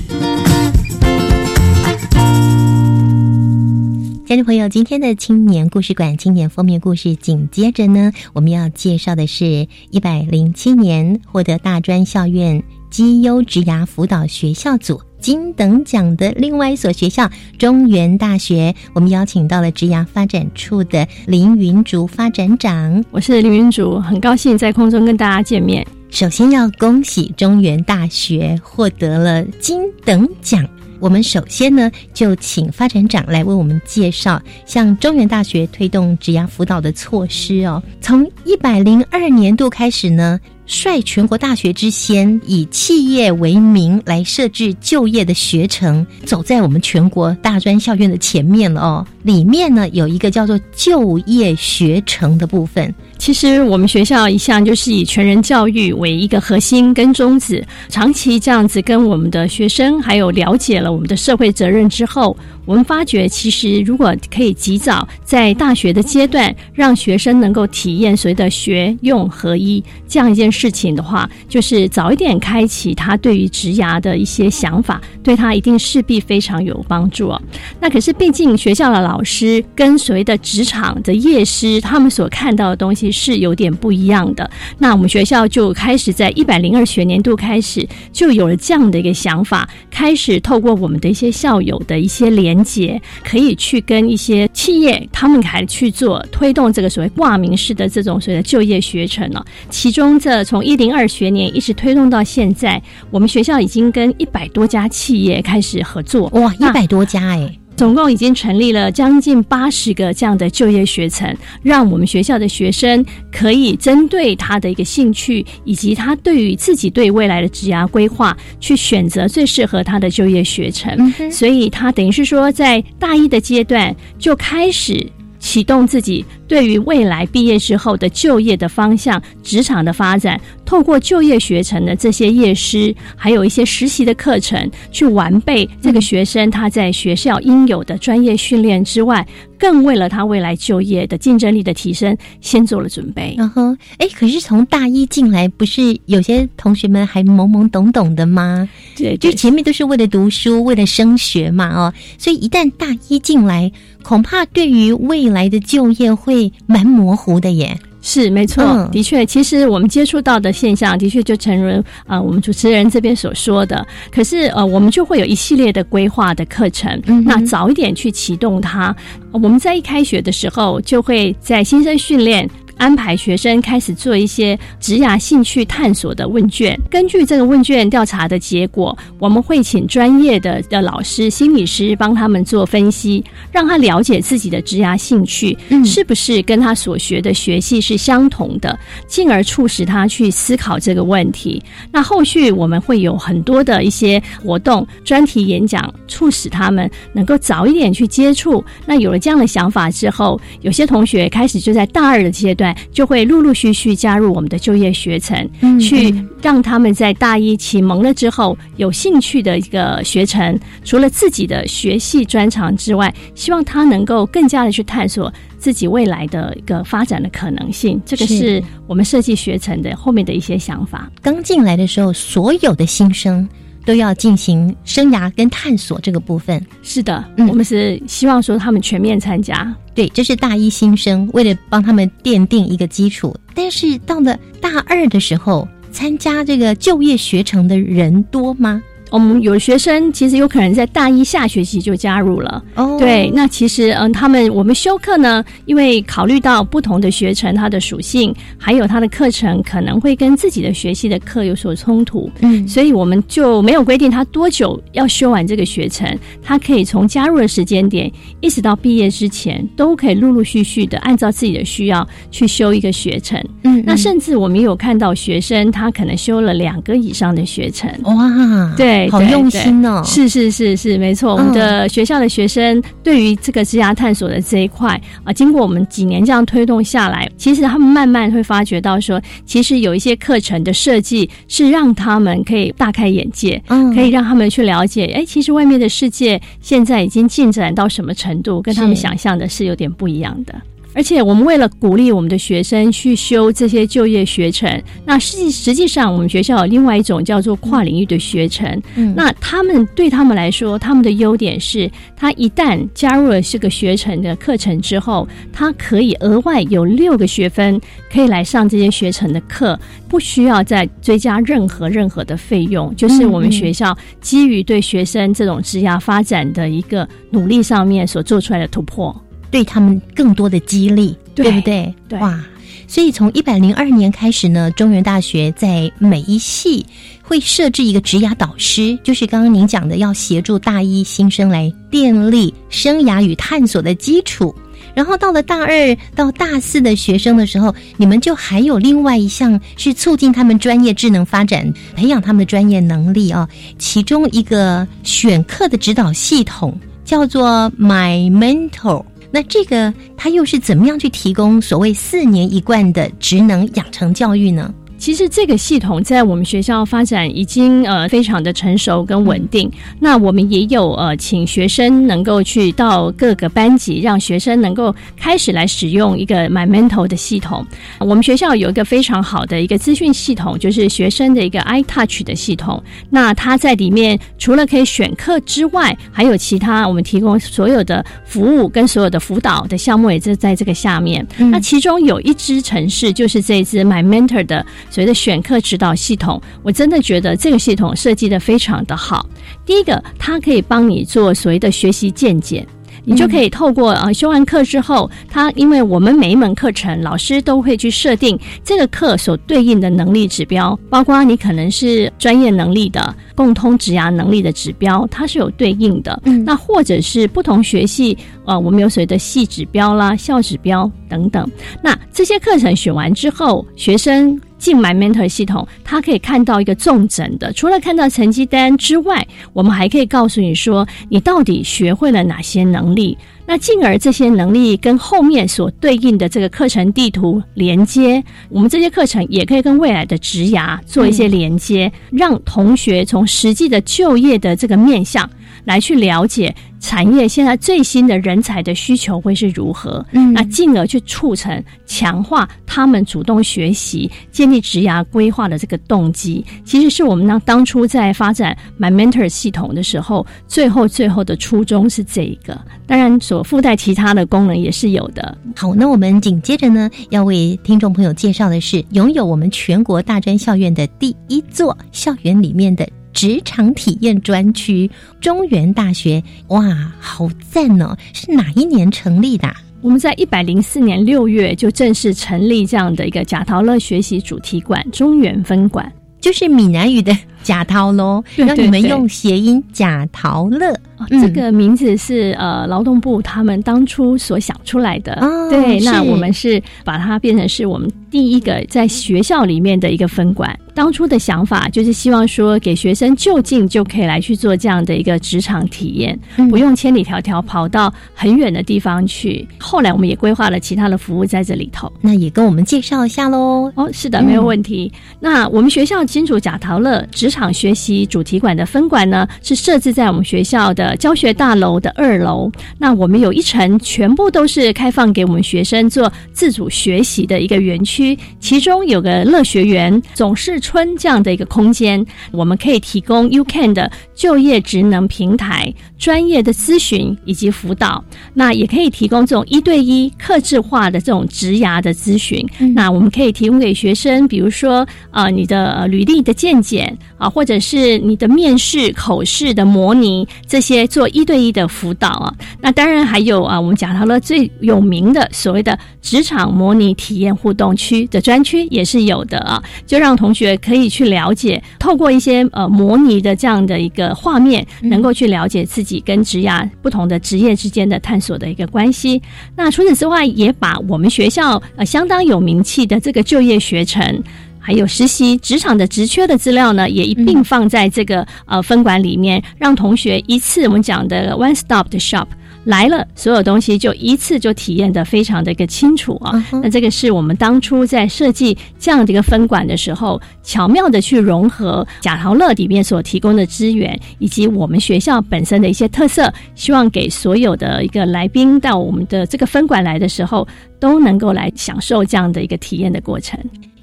[4.25, 18.75] 听众朋友，今天的青年故事馆青年封面故事，紧接着呢，我们要介绍的是一百零七年获得大专校院绩优职涯辅导学校组金等奖的另外一所学校——中原大学。
[18.93, 25.87] 我们邀请到了职涯发展处的林云竹发展长，我是林云竹，很高兴在空中跟大家见面。
[26.11, 30.67] 首先要恭喜中原大学获得了金等奖。
[30.99, 37.83] 我们首先呢，就请发展长来为我们介绍，像中原大学推动职涯辅导的措施哦。
[38.03, 40.39] 从一百零二年度开始呢，
[40.71, 49.07] 率全国大学之先，以企业为名来设置就业的学程，走在我们全国大专校院的前面了哦。
[49.23, 52.95] 里面呢有一个叫做就业学程的部分。
[53.19, 77.43] 其实我们学校一向就是以全人教育为一个核心跟宗旨，长期这样子跟我们的学生还有了解了我们的社会责任之后，我们发觉其实如果可以及早在大学的阶段，让学生能够体验所谓的学用合一这样一件事情的话，就是早一点开启他对于职涯的一些想法，对他一定势必非常有帮助哦。
[77.79, 83.11] 那可是毕竟学校的老师跟所谓的职场的业师，他们所看到的东西。
[83.13, 84.51] 是有点不一样的。
[84.79, 99.45] 那我们学校就开始在一百零二学年度开始就有了这样的一个想法，开始透过我们的一些校友的一些连接，可以去跟一些企业，他们还去做推动这个所谓挂名式的这种所谓的就业学程了。
[99.69, 106.29] 其中这从一零二学年一直推动到现在，我们学校已经跟一百多家企业开始合作。
[106.29, 107.60] 哇，一百多家哎！
[107.81, 121.11] 总共已经成立了将近八十个这样的就业学程，让我们学校的学生可以针对他的一个兴趣，以及他对于自己对未来的职涯规划，去选择最适合他的就业学程。
[121.33, 125.11] 所以，他等于是说，在大一的阶段就开始
[125.41, 130.41] 启动自己对于未来毕业之后的就业的方向、职场的发展。
[130.65, 139.27] 透过就业学程的这些业师，还有一些实习的课程，去完备这个学生他在学校应有的专业训练之外，
[139.59, 143.35] 更为了他未来就业的竞争力的提升，先做了准备。
[143.37, 148.69] 然后，哎，可是从大一进来，不是有些同学们还懵懵懂懂的吗？
[148.97, 157.79] 对，就前面都是为了读书，为了升学嘛，哦，所以一旦大一进来，恐怕对于未来的就业会蛮模糊的耶。
[158.03, 163.87] 是没错，的确，其实我们接触到的现象，的确就成如啊，我们主持人这边所说的。
[164.11, 168.97] 可是呃，我们就会有一系列的规划的课程，那早一点去启动它。
[169.33, 172.49] 我们在一开学的时候，就会在新生训练。
[172.81, 191.63] 安排学生开始做一些职涯兴趣探索的问卷，根据这个问卷调查的结果，我们会请专业的的老师、心理师帮他们做分析，让他了解自己的职涯兴趣是不是跟他所学的学系是相同的，进而促使他去思考这个问题。
[191.93, 198.65] 那后续我们会有很多的一些活动、专题演讲，促使他们能够早一点去接触。
[198.87, 202.70] 那有了这样的想法之后，有些同学开始就在大二的阶段。
[202.93, 218.01] 就会陆陆续续加入我们的就业学程，去让他们在大一启蒙了之后有兴趣的一个学程，除了自己的学系专长之外，希望他能够更加的去探索自己未来的一个发展的可能性。
[218.05, 221.11] 这个是我们设计学程的后面的一些想法。
[221.23, 223.49] 刚进来的时候，所有的新生。
[223.91, 226.65] 都要进行生涯跟探索这个部分。
[226.81, 229.75] 是的，我们是希望说他们全面参加。
[229.97, 233.37] 对，这是大一新生，为了帮他们奠定一个基础。
[233.53, 238.81] 但是到了大二的时候，参加这个就业学程的人多吗？
[239.11, 242.63] 我们有学生其实有可能在大一下学期就加入了。
[242.77, 263.43] 哦，对，那其实嗯，他们我们修课呢，因为考虑到不同的学程它的属性，还有它的课程可能会跟自己的学习的课有所冲突，嗯，所以我们就没有规定他多久要修完这个学程，他可以从加入的时间点一直到毕业之前，都可以陆陆续续的按照自己的需要去修一个学程。
[263.65, 267.91] 嗯，那甚至我们有看到学生他可能修了两个以上的学程。
[268.05, 269.00] 哇，对。
[269.09, 270.03] 好用心哦！
[270.05, 271.35] 是是是是，没错。
[271.35, 290.55] 我们的学校的学生对于这个职涯探索的这一块啊，经过我们几年这样推动下来，其实他们慢慢会发觉到说，其实有一些课程的设计是让他们可以大开眼界，嗯，可以让他们去了解，哎，其实外面的世界现在已经进展到什么程度，跟他们想象的是有点不一样的。
[290.93, 298.83] 而且我们为了鼓励我们的学生去修这些就业学程，那实际实际上我们学校有另外一种叫做跨领域的学程。
[298.97, 307.81] 嗯，那他们对他们来说，他们的优点是，他一旦加入了这个学程的课程之后，他可以额外有六个学分
[308.13, 312.95] 可以来上这些学程的课，不需要再追加任何任何的费用。
[312.97, 319.15] 就是我们学校基于对学生这种职涯发展的一个努力上面所做出来的突破。
[319.51, 321.95] 对他们更多的激励，对不对？
[322.09, 322.43] 对哇！
[322.87, 326.85] 所以从一百零二年开始呢，中原大学在每一系
[327.23, 334.53] 会设置一个职涯导师，就是刚刚您讲的，要协助大一新生来建立生涯与探索的基础。
[334.93, 343.49] 然后到了大二到大四的学生的时候，你们就还有另外一项是促进他们专业智能发展，培养他们的专业能力哦。
[343.79, 349.05] 其中一个选课的指导系统叫做 My Mentor。
[349.33, 354.73] 那这个他又是怎么样去提供所谓四年一贯的职能养成教育呢？
[355.01, 359.69] 其实这个系统在我们学校发展已经呃非常的成熟跟稳定。
[359.99, 367.67] 那我们也有呃请学生能够去到各个班级，让学生能够开始来使用一个 My Mentor 的系统。
[367.99, 372.83] 我们学校有一个非常好的一个资讯系统，就是学生的一个 iTouch 的系统。
[373.09, 381.27] 那它在里面除了可以选课之外，还有其他我们提供所有的服务跟所有的辅导的项目也是在这个下面。
[381.39, 384.67] 那其中有一支城市就是这支 My Mentor 的。
[384.91, 389.25] 所谓的选课指导系统，我真的觉得这个系统设计的非常的好。
[389.65, 392.67] 第一个，它可以帮你做所谓的学习见解。
[393.03, 406.21] 你就可以透过呃修完课之后，他因为我们每一门课程老师都会去设定这个课所对应的能力指标，包括你可能是专业能力的、共通职涯能力的指标，它是有对应的。
[406.27, 411.51] 嗯，那或者是不同学系，呃，我们有所谓的系指标啦、校指标等等。
[411.83, 414.39] 那这些课程选完之后，学生。
[414.61, 423.19] 进 My Mentor 系统，他可以看到一个重整的，除了看到成绩单之外，我们还可以告诉你说，你到底学会了哪些能力。
[423.51, 435.29] 那进而这些能力跟后面所对应的这个课程地图连接，我们这些课程也可以跟未来的职涯做一些连接，让同学从实际的就业的这个面向
[435.65, 436.55] 来去了解。
[436.79, 440.03] 产业现在最新的人才的需求会是如何？
[440.13, 452.59] 嗯，那进而去促成强化他们主动学习、建立职涯规划的这个动机，其实是我们当当初在发展 My Mentor 系统的时候，最后最后的初衷是这一个。
[452.87, 455.37] 当然，所附带其他的功能也是有的。
[455.57, 462.89] 好，那我们紧接着呢，要为听众朋友介绍的是拥有我们全国大专校院的第一座校园里面的。
[463.13, 464.89] 职场体验专区，
[465.21, 467.95] 中原大学，哇，好赞哦！
[468.15, 469.53] 是哪一年成立的？
[469.83, 480.73] 我们在一百零四年六月就正式成立这样的一个贾陶乐学习主题馆中原分馆，就是闽南语的贾陶喽，让你们用谐音贾陶乐。
[481.09, 485.15] 这个名字是呃劳动部他们当初所想出来的，
[485.49, 490.59] 对，那我们是把它变成是我们第一个在学校里面的一个分馆。
[490.73, 499.47] 当初的想法就是希望说给学生就近就可以来去做这样的一个职场体验，不用千里迢迢跑到很远的地方去。
[499.59, 503.71] 后来我们也规划了其他的服务在这里头，那也跟我们介绍一下喽。
[503.75, 504.91] 哦，是的，没有问题。
[505.19, 510.90] 那我们学校金主贾陶乐职场学习主题馆的分馆呢，是设置在我们学校的。
[510.97, 532.45] 教学大楼的二楼，那我们有一层全部都是开放给我们学生做自主学习的一个园区，其中有个乐学园、总是春这样的一个空间，我们可以提供 UCAN 的就业职能平台、专业的咨询以及辅导，那也可以提供这种一对一、克制化的这种职涯的咨询。
[532.75, 540.80] 那我们可以提供给学生，比如说啊，你的履历的见解啊，或者是你的面试、口试的模拟这些。
[540.87, 559.21] 做一对一的辅导啊，那当然还有啊，我们讲到了最有名的所谓的职场模拟体验互动区的专区也是有的啊，就让同学可以去了解，透过一些呃模拟的这样的一个画面，能够去了解自己跟职涯不同的职业之间的探索的一个关系。
[559.57, 564.23] 那除此之外，也把我们学校呃相当有名气的这个就业学程。
[564.61, 572.27] 还有实习职场的职缺的资料呢，也一并放在这个呃分管里面，让同学一次我们讲的 one stop 的 shop
[572.65, 576.45] 来了，所有东西就一次就体验的非常的一个清楚啊。
[576.63, 590.47] 那这个是我们当初在设计这样的一个分管的时候，巧妙的去融合贾陶乐里面所提供的资源，以及我们学校本身的一些特色，希望给所有的一个来宾到我们的这个分管来的时候，
[590.79, 593.41] 都能够来享受这样的一个体验的过程。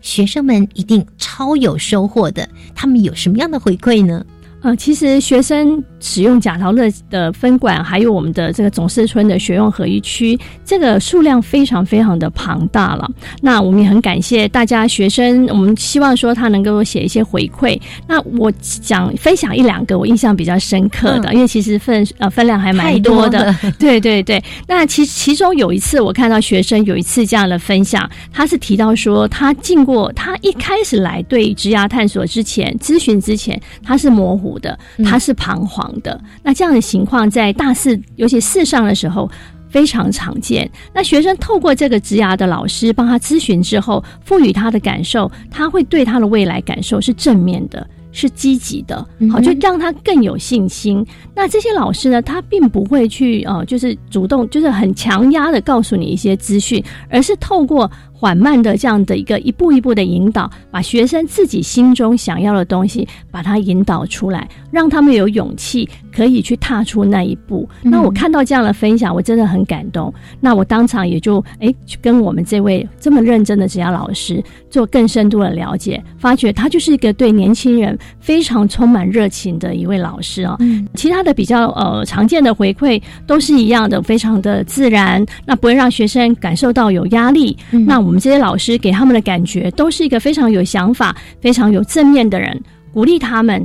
[0.08, 4.26] 学生们一定超有收获的，他们有什么样的回馈呢？
[4.68, 5.82] 呃，其实学生。
[6.00, 13.10] 使用贾陶乐的分馆，还有我们的这个总社村的学用合一区，这个数量非常非常的庞大了。
[13.42, 17.82] 那我们也很感谢大家学生，我们希望说他能够写一些回馈。
[18.08, 23.54] 那我讲分享一两个我印象比较深刻的，因为其实分呃分量还蛮多的。
[23.80, 24.42] 对对对。
[24.68, 35.88] 那其其中有一次我看到学生有一次这样的分享，他是提到说他进过，他一开始来对职涯探索之前咨询之前，他是模糊的，他是彷徨。
[36.04, 39.28] 的那这样的情况，在大四尤其四上的时候
[39.68, 40.70] 非常常见。
[40.94, 51.04] 那学生透过这个职涯的老师帮他咨询之后，赋予他的感受，他会对他的未来感受是正面的，是积极的，好，就让他更有信心。
[51.34, 57.90] 那这些老师呢，他并不会去呃，就是主动，就是很强压的告诉你一些资讯，而是透过。
[58.20, 67.70] 缓慢的这样的一个一步一步的引导，把学生自己心中想要的东西，把它引导出来，让他们有勇气可以去踏出那一步。
[67.84, 70.12] 那我看到这样的分享，我真的很感动。
[70.40, 80.58] 那我当场也就哎，去跟我们这位这么认真的职业老师做更深度的了解，发觉他就是一个对年轻人非常充满热情的一位老师啊。
[80.96, 87.56] 其他的比较呃常见的回馈都是一样的，非常的自然，那不会让学生感受到有压力。
[87.86, 88.07] 那。
[88.08, 92.58] 我们这些老师给他们的感觉都是一个非常有想法、非常有正面的人，
[92.94, 93.64] 鼓励他们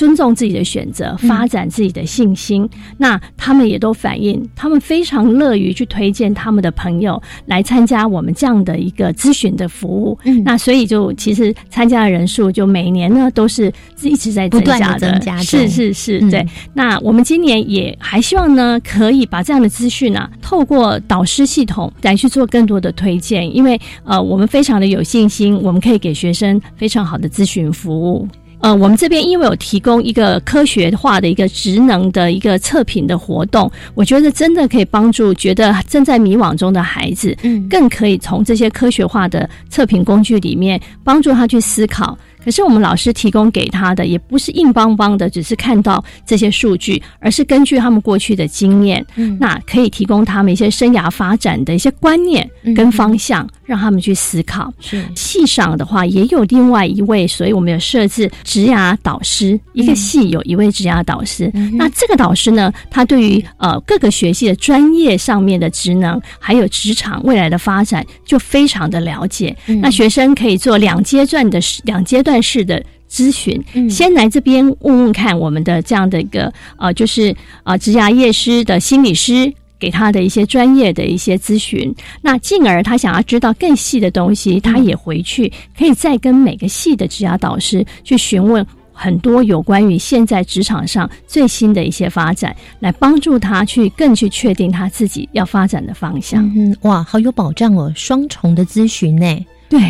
[0.00, 2.66] 尊重自己的选择，发展自己的信心。
[2.96, 10.18] 那他们也都反映，他们非常乐于去推荐他们的朋友来参加我们这样的一个咨询的服务。
[10.24, 13.70] 嗯，那所以就其实参加的人数就每年呢都是
[14.00, 16.46] 一直在增加的，是是是，对。
[16.72, 28.26] 那我们今年也还希望呢，可以把这样的资讯啊，透过导师系统来去做更多的推荐，因为呃，我们非常的有信心，我们可以给学生非常好的咨询服务。
[28.60, 42.16] 呃，我们这边因为有提供一个科学化的一个职能的一个测评的活动，我觉得真的可以帮助觉得正在迷惘中的孩子，嗯，更可以从这些科学化的测评工具里面帮助他去思考。
[42.44, 54.72] 可是我们老师提供给他的也不是硬邦邦的，只是看到这些数据，而是根据他们过去的经验，嗯，那可以提供他们一些生涯发展的一些观念跟方向，让他们去思考。
[54.80, 61.52] 是系上的话也有另外一位，所以我们有设置职涯导师，一个系有一位职涯导师。
[61.74, 69.54] 那这个导师呢，他对于呃各个学系的专业上面的职能，还有职场未来的发展，就非常的了解。
[69.82, 72.29] 那学生可以做两阶段的两阶段。
[72.30, 73.60] 段式的咨询，
[73.90, 81.92] 先来这边问问看我们的这样的一个呃，就是啊，职涯业师的心理师给他的一些专业的一些咨询。
[82.22, 96.46] 那进而他想要知道更细的东西，他也回去可以再跟每个系的职涯导师去询问很多有关于现在职场上最新的一些发展，来帮助他去更去确定他自己要发展的方向。
[96.54, 99.26] 嗯，哇，好有保障哦，双重的咨询呢。
[99.68, 99.80] 对。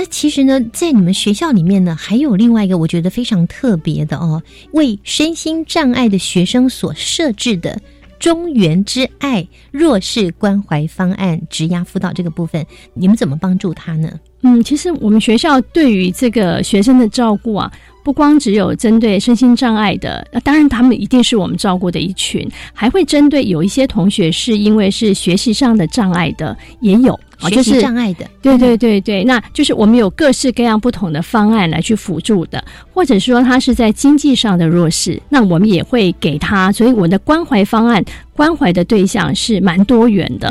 [0.00, 4.42] 那其实呢，在你们学校里面呢，还有另外一个我觉得非常特别的哦，
[4.72, 7.78] 为身心障碍的学生所设置的
[8.18, 14.10] 中原之爱弱势关怀方案，职涯辅导这个部分，你们怎么帮助他呢？
[14.40, 17.70] 嗯，其实我们学校对于这个学生的照顾啊，
[18.02, 27.20] 不光只有针对身心障碍的，那当然他们一定是我们照顾的一群，还会针对有一些同学是因为是学习上的障碍的，也有。
[27.48, 32.62] 学习障碍的，对对对对，那就是我们有各式各样不同的方案来去辅助的，
[32.92, 38.04] 或者说他是在经济上的弱势，那我们也会给他，所以我的关怀方案。
[38.36, 40.50] 关怀的对象是蛮多元的，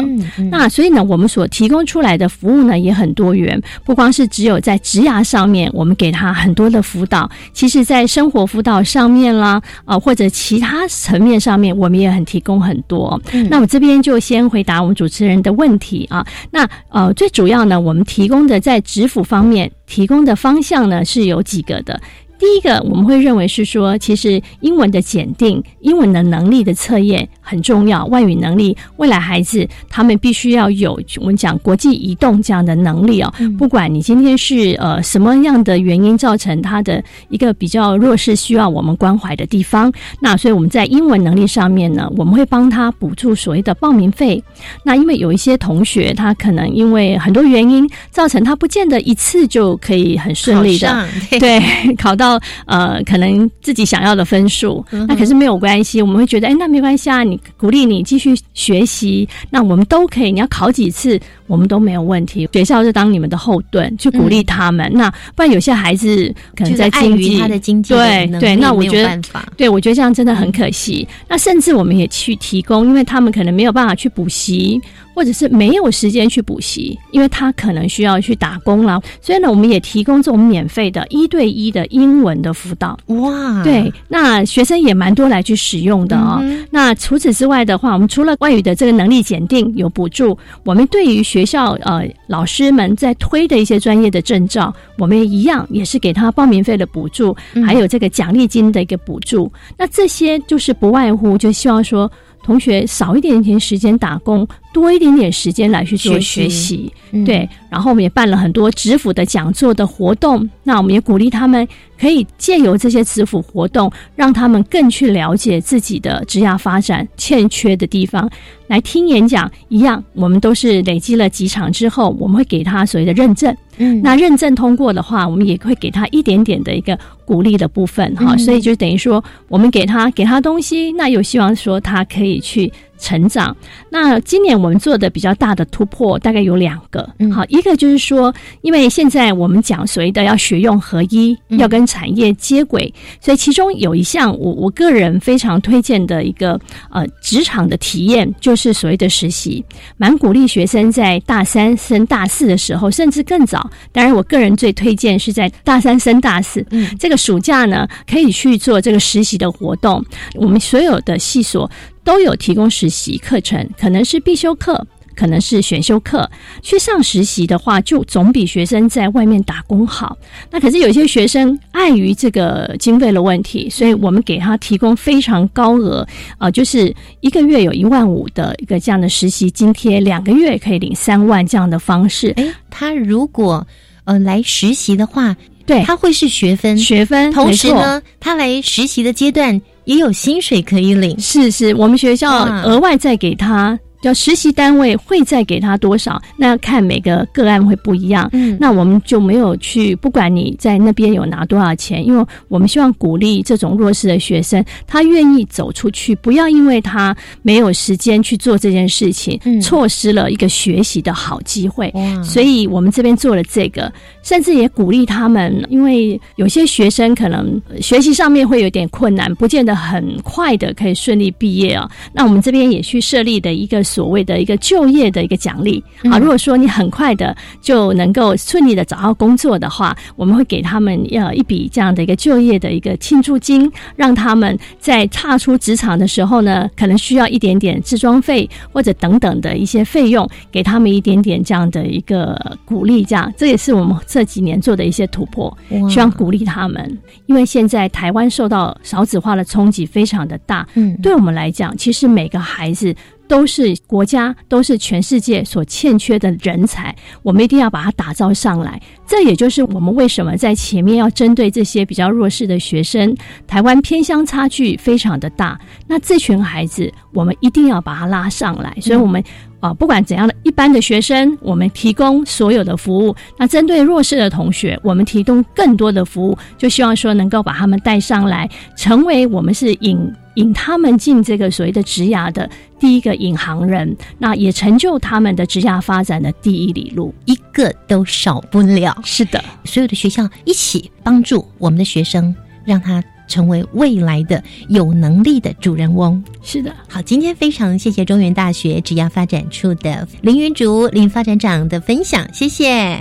[0.52, 13.20] 那所以呢，我们所提供出来的服务呢也很多元，不光是只有在职涯上面，我们给他很多的辅导，其实在生活辅导上面啦，啊或者其他层面上面，我们也很提供很多。
[13.50, 22.00] 那我这边就先回答我们主持人的问题啊，那呃最主要呢，我们提供的在职辅方面提供的方向呢是有几个的。
[22.40, 28.06] 第一个，我们会认为是说，其实英文的检定、英文的能力的测验很重要。
[28.06, 33.34] 外语能力，未来孩子他们必须要有我们讲国际移动这样的能力哦。
[33.58, 44.42] 不管你今天是呃什么样的原因造成他的一个比较弱势，需要我们关怀的地方，那所以我们在英文能力上面呢，我们会帮他补助所谓的报名费。
[44.84, 51.06] 那因为有一些同学，他可能因为很多原因造成他不见得一次就可以很顺利的
[51.38, 51.62] 对
[51.98, 52.29] 考到。
[52.66, 56.02] 呃，可能自己想要的分数，那可是没有关系。
[56.02, 60.32] 我们会觉得，哎，那没关系啊，你鼓励你继续学习，那我们都可以。
[60.32, 61.20] 你要考几次，
[61.50, 62.48] 我们都没有问题。
[62.54, 64.90] 学校是当你们的后盾，去鼓励他们。
[64.94, 69.22] 那不然有些孩子可能在经济，他的经济对对，那我觉得，
[69.58, 71.06] 对我觉得这样真的很可惜。
[71.28, 74.80] 那甚至我们也去提供，因为他们可能没有办法去补习。
[75.16, 82.98] 或者是没有时间去补习，因为他可能需要去打工了，所以呢，我们也提供这种免费的一对一的英文的辅导。
[83.08, 86.42] 哇，对，那学生也蛮多来去使用的哦。
[86.72, 97.36] 那除此之外的话，我们除了外语的这个能力检定有补助，我们对于学校呃老师们在推的一些专业的证照，我们也一样也是给他报名费的补助，
[97.66, 99.52] 还有这个奖励金的一个补助。
[99.78, 102.12] 那这些就是不外乎就希望说。
[102.42, 106.92] 同学少一点点时间打工，多一点点时间来去做学习，
[107.26, 107.48] 对。
[107.70, 111.68] 然后我们也办了很多职辅的讲座的活动，那我们也鼓励他们
[112.00, 118.28] 可以借由这些职辅活动，让他们更去了解自己的职业发展欠缺的地方。
[118.68, 123.56] 来听演讲一样，我们都是累积了几场之后，我们会给他所谓的认证。
[123.78, 128.36] 嗯，那认证通过的话，我们也会给他一点点的一个鼓励的部分哈。
[128.38, 133.56] 所以就等于说，我们给他给他东西，那又希望说他可以去成长。
[133.90, 146.60] 那今年我们做的比较大的突破大概有两个，嗯好，一个就是说，因为现在我们讲所谓的要学用合一，要跟产业接轨，所以其中有一项我我个人非常推荐的一个
[146.92, 149.64] 呃职场的体验，就是所谓的实习，
[149.98, 153.70] 蛮鼓励学生在大三升大四的时候，甚至更早。
[153.92, 160.04] 当然，我个人最推荐是在大三升大四，嗯，这个暑假呢可以去做这个实习的活动。
[160.36, 161.70] 我们所有的系所
[162.04, 164.86] 都有提供实习课程，可能是必修课。
[165.16, 166.32] 可能是选修课
[166.62, 170.18] 去上实习的话，就总比学生在外面打工好。
[170.50, 182.32] 那可是有些学生碍于这个经费的问题，所以我们给他提供非常高额，呃，就是一个月有一万五的一个这样的实习津贴，两个月可以领三万这样的方式。
[182.38, 183.68] 诶，他如果
[184.06, 185.36] 呃来实习的话，
[185.66, 191.20] 对，他会是学分，学分，同时呢，他来实习的阶段也有薪水可以领。
[191.20, 193.78] 是是，我们学校额外再给他。
[194.02, 196.22] 叫实习单位会再给他多少？
[196.38, 198.30] 那要看每个个案会不一样。
[198.32, 211.94] 嗯，那我们就没有去，不管你在那边有拿多少钱，因为我们希望鼓励这种弱势的学生，他愿意走出去，不要因为他没有时间去做这件事情，嗯、错失了一个学习的好机会。
[212.24, 213.92] 所以我们这边做了这个，
[214.30, 221.90] 甚至也鼓励他们，因为有些学生可能学习上面会有点困难，不见得很快的可以顺利毕业啊。
[222.14, 223.80] 那我们这边也去设立的一个。
[223.90, 245.56] 所谓的一个就业的一个奖励啊，如果说你很快的就能够顺利的找到工作的话，我们会给他们要一笔这样的一个就业的一个庆祝金，让他们在踏出职场的时候呢，可能需要一点点自装费或者等等的一些费用，给他们一点点这样的一个鼓励，这样这也是我们这几年做的一些突破，
[245.90, 252.96] 希望鼓励他们，因为现在台湾受到少子化的冲击非常的大，嗯，对我们来讲，其实每个孩子。
[253.30, 258.82] 都是国家，都是全世界所欠缺的人才，我们一定要把它打造上来。
[259.06, 263.16] 这也就是我们为什么在前面要针对这些比较弱势的学生，
[263.46, 268.76] 台湾偏乡差距非常的大，那这群孩子我们一定要把它拉上来。
[268.82, 269.24] 所以，我们
[269.60, 280.00] 啊，不管怎样的一般的学生，我们提供所有的服务；那针对弱势的同学，我们提供更多的服务，就希望说能够把他们带上来，成为我们是引
[280.36, 282.50] 引他们进这个所谓的职涯的
[282.80, 288.98] 第一个引航人，那也成就他们的职涯发展的第一里路，一个都少不了。
[289.04, 292.34] 是的，所有的学校一起帮助我们的学生，
[292.64, 296.22] 让他成为未来的有能力的主人翁。
[296.44, 303.00] 是的，好，今天非常谢谢中原大学职业发展处的林云竹林发展长的分享，谢谢。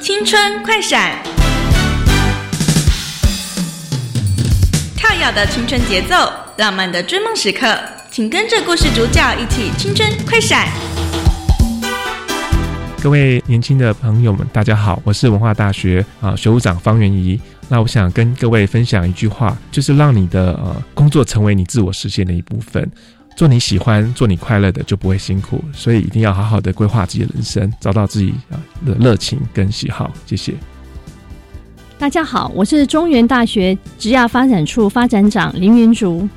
[0.00, 1.16] 青春快闪。
[4.96, 6.14] 跳跃的青春节奏，
[6.56, 7.78] 浪漫的追梦时刻，
[8.10, 10.66] 请跟着故事主角一起青春快闪。
[13.02, 17.38] 各位年轻的朋友们，大家好，我是文化大学啊学务长方元仪。
[17.68, 22.88] 那我想跟各位分享一句话，就是让你的呃工作成为你自我实现的一部分，
[23.34, 25.64] 做你喜欢、做你快乐的，就不会辛苦。
[25.72, 28.54] 所以一定要好好的规划自己的人生，找到自己啊
[28.86, 30.08] 的热情跟喜好。
[30.24, 30.54] 谢谢。
[31.98, 36.28] 大家好，我是中原大学职涯发展处发展长林云竹。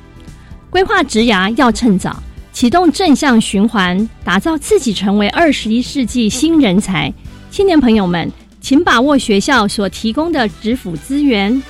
[0.72, 2.24] 规划职涯要趁早，
[2.56, 7.14] 启动正向循环，打造自己成为二十一世纪新人才。
[7.52, 8.32] 青年朋友们，
[8.62, 11.62] 请把握学校所提供的职辅资源。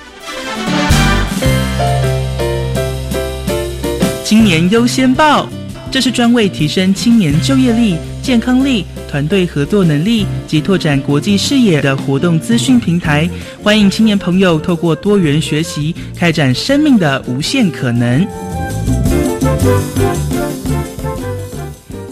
[4.22, 5.48] 青年优先报，
[5.90, 8.86] 这是专为提升青年就业力、健康力。
[9.10, 13.28] 团队合作能力及拓展国际视野的活动资讯平台，
[13.60, 18.24] 欢迎青年朋友透过多元学习，开展生命的无限可能。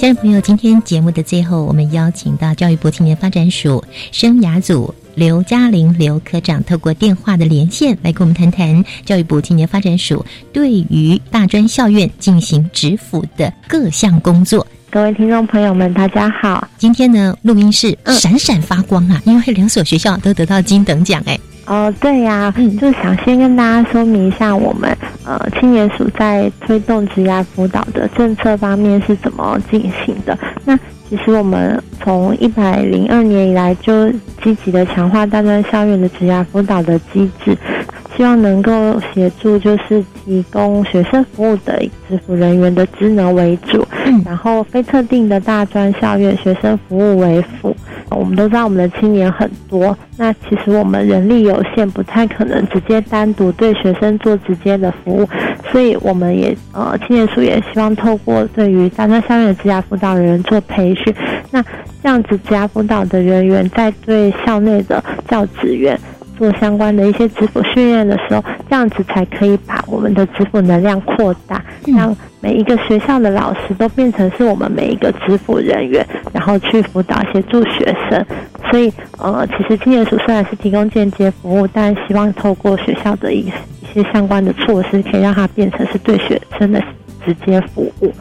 [0.04, 3.82] 家人朋友，今天节目的最后，我们邀请到教育部青年发展署
[4.12, 14.66] 生涯组刘嘉玲刘科长，透过电话的连线来跟我们谈谈教育部青年发展署对于大专校院进行执辅的各项工作。
[14.90, 16.68] 各位听众朋友们，大家好！
[16.76, 21.40] 今天呢，录音室闪闪发光啊， 因为两所学校都得到金等奖哎。
[21.66, 24.94] 哦，对呀，嗯，就想先跟大家说明一下，我们
[25.24, 30.38] 呃青年署在推动职涯辅导的政策方面是怎么进行的。
[30.64, 34.10] 那其实我们从一百零二年以来就
[34.42, 37.56] 积极的强化大专校园的职涯辅导的机制。
[38.16, 43.84] 希望能够协助，就是提供学生服务的支付人员的职能为主，
[44.24, 47.74] 然后非特定的大专校院学生服务为辅。
[48.10, 55.28] 我们都知道我们的青年很多，那其实我们人力有限，不太可能直接单独对学生做直接的服务，
[55.72, 61.12] 所以我们也呃青年署也希望透过对于大专校院的职涯辅导人员做培训，
[61.50, 61.60] 那
[62.02, 65.98] 这样子职涯辅导的人员在对校内的教职员。
[66.38, 78.26] 做相关的一些支付训练的时候，这样子才可以把我们的支付能量扩大，让每一个学校的老师都变成是我们每一个支付人员，然后去辅导协助学生。
[78.70, 83.52] 所以，呃，其实青年署虽然是提供间接服务，但希望透过学校的一一
[83.94, 86.82] 些相关的措施，可以让它变成是对学生的
[87.24, 88.12] 直接服务。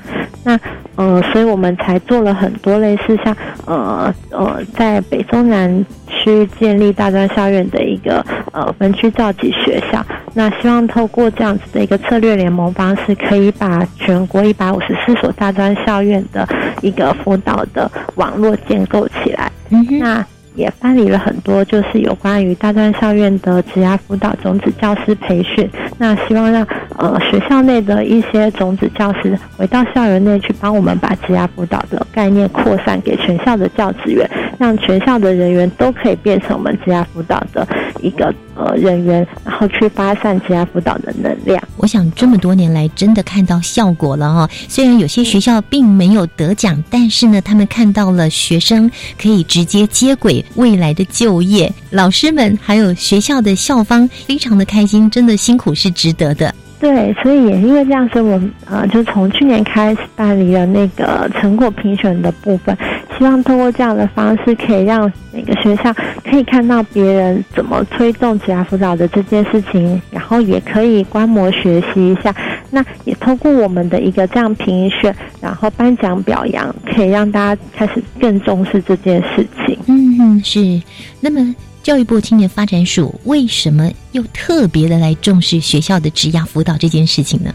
[0.43, 0.59] 那，
[0.95, 3.35] 呃，所以我们才做了很多类似像，
[3.65, 10.05] 呃呃，在北中南区建立大专校院的一个呃分区召集学校。
[10.33, 16.47] 那希望透过这样子的一个策略联盟方式，可以把全国一百五十四所大专校院的
[16.81, 19.51] 一个辅导的网络建构起来。
[19.99, 20.25] 那。
[20.55, 25.69] 也办理了很多，就是有关于大专校院的职涯辅导种子教师培训。
[25.97, 26.65] 那希望让
[26.97, 34.29] 呃学校内的一些种子教师回到校园内去，帮我们把职涯辅导的概念扩散给全校的教职员，
[34.59, 37.67] 让全校的人员都可以变成我们职涯辅导的
[38.01, 41.61] 一个呃人员，然后去发散其他辅导的能量。
[41.77, 44.49] 我想这么多年来真的看到效果了哈。
[44.67, 48.89] 虽然有些学校并没有得奖，但是呢，他们看到了学生
[49.21, 50.43] 可以直接接轨。
[50.55, 56.53] 未来的就业，老师们还有学校的校方非常的开心，真的辛苦是值得的。
[56.83, 62.77] 对，所以也因为这样，所以我们呃，就从去年开始办理了那个成果评选的部分，
[63.17, 65.93] 希望通过这样的方式，可以让每个学校
[66.29, 72.35] 可以看到别人怎么推动职涯辅导的这件事情，然后也可以观摩学习一下。
[72.69, 79.79] 那也通过我们的一个这样评选，然后颁奖表扬，可以让大家开始更重视这件事情。
[79.87, 80.81] 嗯嗯，是。
[81.21, 81.55] 那么。
[81.83, 87.53] 教育部青年发展署为什么又特别的来重视学校的职涯辅导这件事情呢？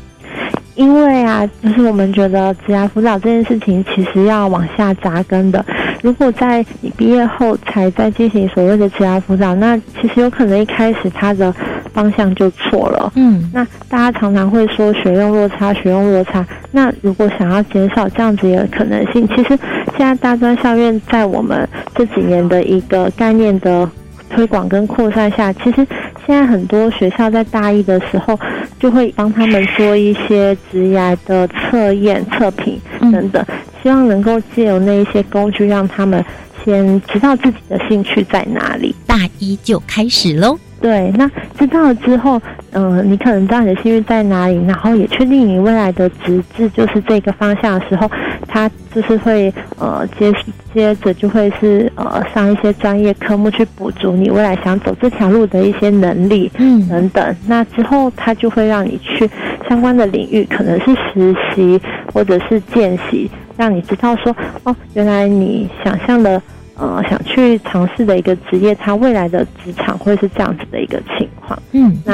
[0.75, 5.65] 因为啊，就是我们觉得职涯辅导这件事情其实要往下扎根的。
[6.03, 11.51] 如果在你毕业后才在进行所谓的职涯辅导，那其实有可能一开始它的
[11.95, 13.11] 方向就错了。
[13.17, 16.47] 嗯，那大家常常会说学用落差，学用落差。
[16.71, 19.59] 那如果想要减少这样子的可能性，其实
[19.97, 23.91] 现在大专校院在我们这几年的一个概念的。
[24.29, 25.87] 推广跟扩散下，其实
[26.27, 28.39] 现在很多学校在大一的时候
[28.79, 32.81] 就会帮他们做一些职涯的测验、测评
[33.13, 33.45] 等等，
[33.83, 36.25] 希望能够借由那一些工具，让他们
[36.65, 38.95] 先知道自己的兴趣在哪里。
[39.07, 40.59] 大一就开始喽。
[40.81, 41.29] 对，那
[41.59, 42.41] 知道了之后，
[42.71, 48.09] 嗯，你可能知道你的兴趣在哪里，然后也确定你未来的职志就是这个方向的时候，
[48.47, 50.33] 他就是会呃接
[50.73, 57.37] 接着就会是呃上一些专业科目去补足你未来想走这条路的一些能力，嗯，等等。
[57.49, 59.29] 那之后他就会让你去
[59.69, 61.81] 相关的领域，可能是实习
[62.15, 63.29] 或者是见习，
[63.59, 66.41] 让你知道说哦，原来你想象的。
[66.81, 71.61] 呃，想去尝试的一个职业，它未来的职场会是这样子的一个情况。
[71.73, 72.13] 嗯，那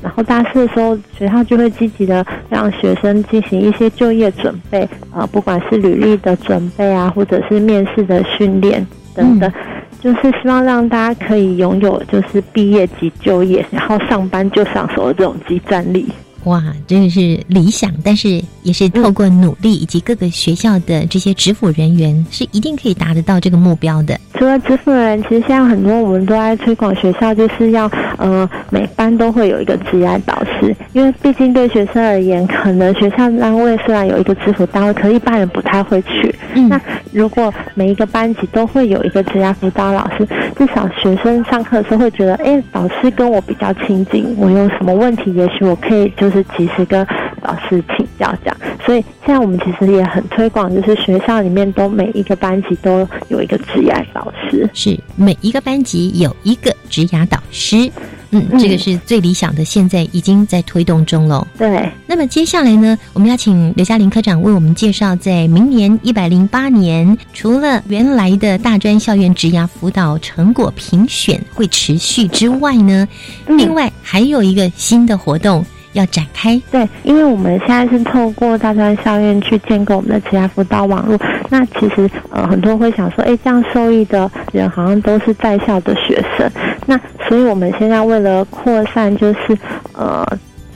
[0.00, 9.52] 然后大四的时候，学校就会积极的让学生进行一些就业准备，呃，不管是履历的准备啊，或者是面试的训练等等，
[10.00, 16.08] 就是希望让大家可以拥有就是毕业即就业，然后上班就上手的这种激战力。
[16.44, 24.20] 哇，真的是理想，但是也是透过努力以及各个学校的这些执辅人员，是一定可以达得到这个目标的。
[24.34, 36.34] 除了执辅人，其实现在很多我们都在推广学校，就是要呃每班都会有一个职业导师，因为毕竟对学生而言，可能学校单位虽然有一个执辅单位，可一般人不太会去。
[36.68, 36.78] 那
[37.10, 46.44] 如果每一个班级都会有一个职业辅导老师，至少学生上课的时候会觉得，哎，老师跟我比较亲近，我有什么问题，也许我可以就是。
[46.56, 47.06] 及时跟
[47.48, 57.90] 老师请教，这样，所以现在我们其实也很推广，就是学校里面都每一个班级都有一个职涯导师，是每一个班级有一个职涯导师，
[58.32, 61.48] 嗯，这个是最理想的，现在已经在推动中了。
[61.56, 73.08] 对，那么接下来呢，我们要请刘嘉玲科长为我们介绍，在明年一百零八年，除了原来的大专校园职涯辅导成果评选会持续之外呢，
[73.46, 75.64] 另外还有一个新的活动。
[75.92, 81.18] 要展开对，因为我们现在是透过大专校院去建构我们的职业辅导网络。
[81.48, 86.50] 那其实呃，很多人会想说，哎，这样受益的人好像都是在校的学生。
[86.86, 89.58] 那所以我们现在为了扩散，就是
[89.92, 90.26] 呃，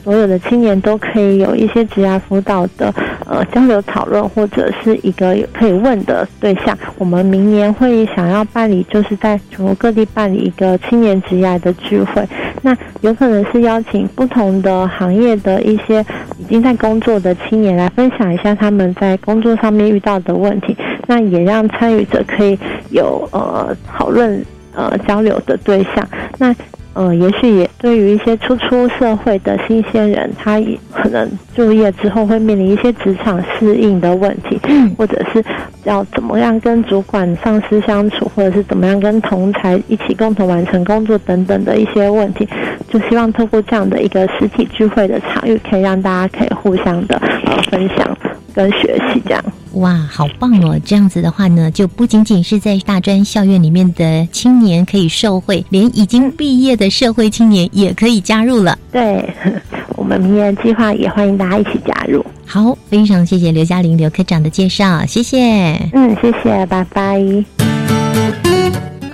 [0.03, 2.93] 所有的青年都可以有一些职涯辅导的
[3.25, 6.77] 呃交流讨论，或者是一个可以问的对象。
[6.97, 12.27] 我们明年会想要办理，就是在全国各地办理一个青年职涯的聚会。
[12.61, 16.05] 那有可能是邀请不同的行业的一些
[16.37, 20.75] 已经在工作的青年来分享一下他们在工作上面遇到的问题。
[21.07, 22.57] 那也让参与者可以
[22.89, 24.43] 有呃讨论
[24.73, 26.07] 呃交流的对象。
[26.37, 26.55] 那
[26.93, 34.59] 呃，也许也对于一些初出社会的新鲜人，他也可能就业之后会面临一些职场适应的问题，
[34.95, 35.43] 或者是
[35.85, 42.47] 要怎么样跟主管、上司相处，或者是怎么样跟同才一起共同完成工作等等的一些问题，
[42.87, 48.15] 就希望透过这样的一个实体聚会的场域，可以让大家可以互相的呃分享
[48.53, 49.43] 跟学习这样。
[49.73, 50.79] 哇，好棒哦！
[50.85, 58.77] 这样子的话呢，就不仅仅是在大专校院里面的青年可以受惠，连已经毕业的社会青年也可以加入了。
[58.91, 59.27] 对，
[59.95, 62.23] 我们明年计划也欢迎大家一起加入。
[62.45, 65.73] 好，非常谢谢刘嘉玲刘科长的介绍，谢谢。
[65.93, 67.43] 嗯，谢谢，拜拜。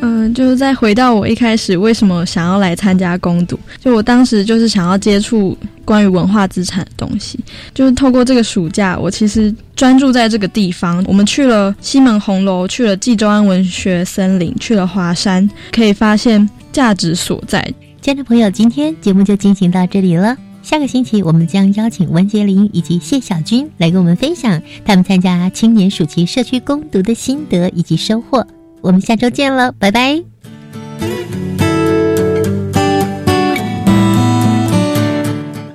[0.01, 7.37] 嗯，就是再回到我一开始为什么想要来参加攻读，就我当时就是想要接触关于文化资产的东西，
[7.73, 11.03] 就是透过这个暑假，我其实专注在这个地方。
[11.05, 17.61] 我们去了西门红楼，去了冀州安文学森林，去了华山，可以发现价值所在。
[18.01, 20.37] 亲爱的朋友，今天节目就进行到这里了。
[20.61, 28.45] 下个星期我们将邀请文杰林以及谢小军来跟我们分享他们参加青年暑期社区攻读的心得以及收获。
[28.81, 30.23] 我们下周见喽拜拜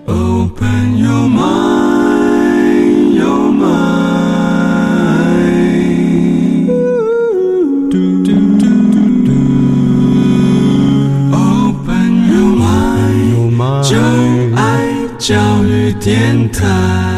[0.07, 3.85] open your mind your mine
[7.91, 9.37] do do do do do
[11.33, 13.97] open your mind 有 mind 就
[14.57, 14.63] 爱
[15.19, 17.14] 教育电台